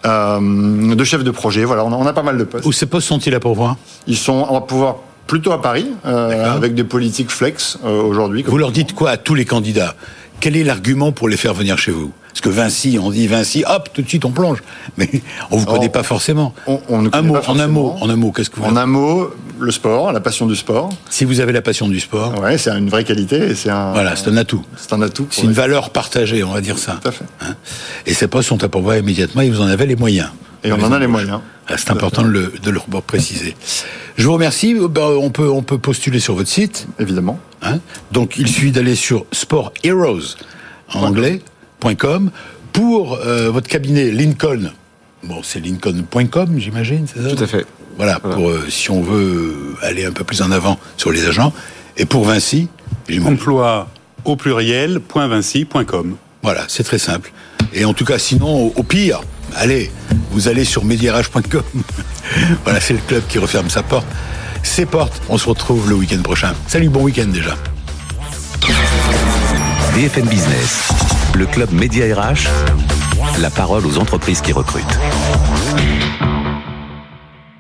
de 0.03 1.03
chef 1.03 1.23
de 1.23 1.31
projet. 1.31 1.65
Voilà, 1.65 1.85
on 1.85 2.05
a, 2.05 2.13
pas 2.13 2.23
mal 2.23 2.37
de 2.37 2.43
postes. 2.43 2.65
Où 2.65 2.71
ces 2.71 2.85
postes 2.85 3.07
sont-ils 3.07 3.35
à 3.35 3.39
pourvoir? 3.39 3.77
Ils 4.07 4.17
sont, 4.17 4.45
on 4.49 4.53
va 4.53 4.61
pouvoir 4.61 4.97
plutôt 5.27 5.51
à 5.51 5.61
Paris, 5.61 5.87
avec 6.03 6.73
des 6.73 6.83
politiques 6.83 7.29
flex 7.29 7.77
aujourd'hui. 7.83 8.43
Vous 8.43 8.57
leur 8.57 8.71
dites 8.71 8.93
quoi 8.93 9.11
à 9.11 9.17
tous 9.17 9.35
les 9.35 9.45
candidats? 9.45 9.95
Quel 10.39 10.55
est 10.55 10.63
l'argument 10.63 11.11
pour 11.11 11.27
les 11.29 11.37
faire 11.37 11.53
venir 11.53 11.77
chez 11.77 11.91
vous? 11.91 12.11
Parce 12.29 12.41
que 12.41 12.49
Vinci, 12.49 12.99
on 13.01 13.09
dit 13.11 13.27
Vinci, 13.27 13.63
hop, 13.67 13.89
tout 13.91 14.01
de 14.01 14.07
suite 14.07 14.23
on 14.23 14.31
plonge. 14.31 14.59
Mais 14.97 15.09
on 15.51 15.57
vous 15.57 15.65
connaît 15.65 15.89
pas 15.89 16.03
forcément. 16.03 16.53
On, 16.67 16.79
un 17.11 17.21
mot, 17.21 17.37
en 17.47 17.59
un 17.59 17.67
mot, 17.67 17.95
en 17.99 18.09
un 18.09 18.15
mot, 18.15 18.31
qu'est-ce 18.31 18.49
que 18.49 18.59
vous 18.59 18.65
En 18.65 18.75
un 18.77 18.85
mot, 18.85 19.31
le 19.59 19.71
sport, 19.71 20.11
la 20.11 20.19
passion 20.19 20.45
du 20.45 20.55
sport. 20.55 20.89
Si 21.09 21.25
vous 21.25 21.39
avez 21.39 21.51
la 21.51 21.61
passion 21.61 21.87
du 21.87 21.99
sport. 21.99 22.39
Ouais, 22.39 22.57
c'est 22.57 22.69
une 22.69 22.89
vraie 22.89 23.03
qualité. 23.03 23.55
C'est 23.55 23.69
un. 23.69 23.91
Voilà, 23.93 24.15
c'est 24.15 24.29
un 24.29 24.37
atout. 24.37 24.63
C'est 24.77 24.93
un 24.93 25.01
atout. 25.01 25.27
C'est 25.31 25.43
une 25.43 25.51
valeur 25.51 25.89
partagée, 25.89 26.43
on 26.43 26.51
va 26.51 26.61
dire 26.61 26.77
ça. 26.77 26.99
Tout 27.01 27.09
à 27.09 27.11
fait. 27.11 27.25
Hein 27.41 27.55
et 28.05 28.13
ces 28.13 28.27
postes 28.27 28.49
sont 28.49 28.63
à 28.63 28.69
pourvoir 28.69 28.97
immédiatement. 28.97 29.41
Et 29.41 29.49
vous 29.49 29.61
en 29.61 29.67
avez 29.67 29.85
les 29.85 29.95
moyens. 29.95 30.29
Et 30.63 30.71
on 30.71 30.81
en 30.81 30.91
a 30.91 30.99
les 30.99 31.07
moyens. 31.07 31.39
Ah, 31.67 31.75
c'est 31.77 31.91
important 31.91 32.23
de 32.23 32.29
le, 32.29 32.53
de 32.61 32.71
le 32.71 32.79
préciser. 33.05 33.55
Je 34.17 34.25
vous 34.25 34.33
remercie. 34.33 34.75
Ben, 34.75 35.01
on 35.01 35.29
peut, 35.29 35.49
on 35.49 35.61
peut 35.61 35.77
postuler 35.77 36.19
sur 36.19 36.35
votre 36.35 36.49
site. 36.49 36.87
Évidemment. 36.99 37.39
Hein 37.61 37.79
Donc, 38.11 38.37
il 38.37 38.47
suffit 38.47 38.71
d'aller 38.71 38.95
sur 38.95 39.25
Sport 39.31 39.73
Heroes 39.83 40.35
en 40.93 41.11
pour 42.71 43.15
euh, 43.15 43.49
votre 43.49 43.67
cabinet 43.67 44.11
Lincoln. 44.11 44.71
Bon, 45.23 45.41
c'est 45.43 45.59
lincoln.com, 45.59 46.55
j'imagine, 46.57 47.05
c'est 47.07 47.21
ça 47.21 47.35
Tout 47.35 47.43
à 47.43 47.47
fait. 47.47 47.65
Voilà, 47.97 48.19
pour 48.19 48.49
euh, 48.49 48.65
si 48.69 48.89
on 48.89 49.01
veut 49.01 49.75
aller 49.81 50.05
un 50.05 50.11
peu 50.11 50.23
plus 50.23 50.41
en 50.41 50.51
avant 50.51 50.79
sur 50.95 51.11
les 51.11 51.27
agents. 51.27 51.51
Et 51.97 52.05
pour 52.05 52.23
Vinci, 52.23 52.69
emploi 53.25 53.89
au 54.23 54.35
pluriel 54.35 55.01
.vinci.com. 55.13 56.15
Voilà, 56.41 56.63
c'est 56.69 56.83
très 56.83 56.99
simple. 56.99 57.33
Et 57.73 57.83
en 57.83 57.93
tout 57.93 58.05
cas, 58.05 58.17
sinon, 58.17 58.71
au, 58.75 58.83
pire, 58.83 59.21
allez, 59.55 59.91
vous 60.31 60.47
allez 60.47 60.63
sur 60.63 60.85
mediarage.com. 60.85 61.63
voilà, 62.63 62.79
c'est 62.79 62.93
le 62.93 62.99
club 63.05 63.23
qui 63.27 63.37
referme 63.37 63.69
sa 63.69 63.83
porte. 63.83 64.07
Ses 64.63 64.85
portes. 64.85 65.21
On 65.27 65.37
se 65.37 65.49
retrouve 65.49 65.89
le 65.89 65.95
week-end 65.95 66.21
prochain. 66.21 66.53
Salut, 66.67 66.89
bon 66.89 67.03
week-end 67.03 67.27
déjà. 67.27 67.55
BFM 69.95 70.27
Business, 70.27 70.89
le 71.35 71.45
club 71.45 71.71
Média 71.71 72.05
RH, 72.15 72.47
la 73.39 73.49
parole 73.49 73.85
aux 73.85 73.97
entreprises 73.97 74.41
qui 74.41 74.51
recrutent. 74.51 74.99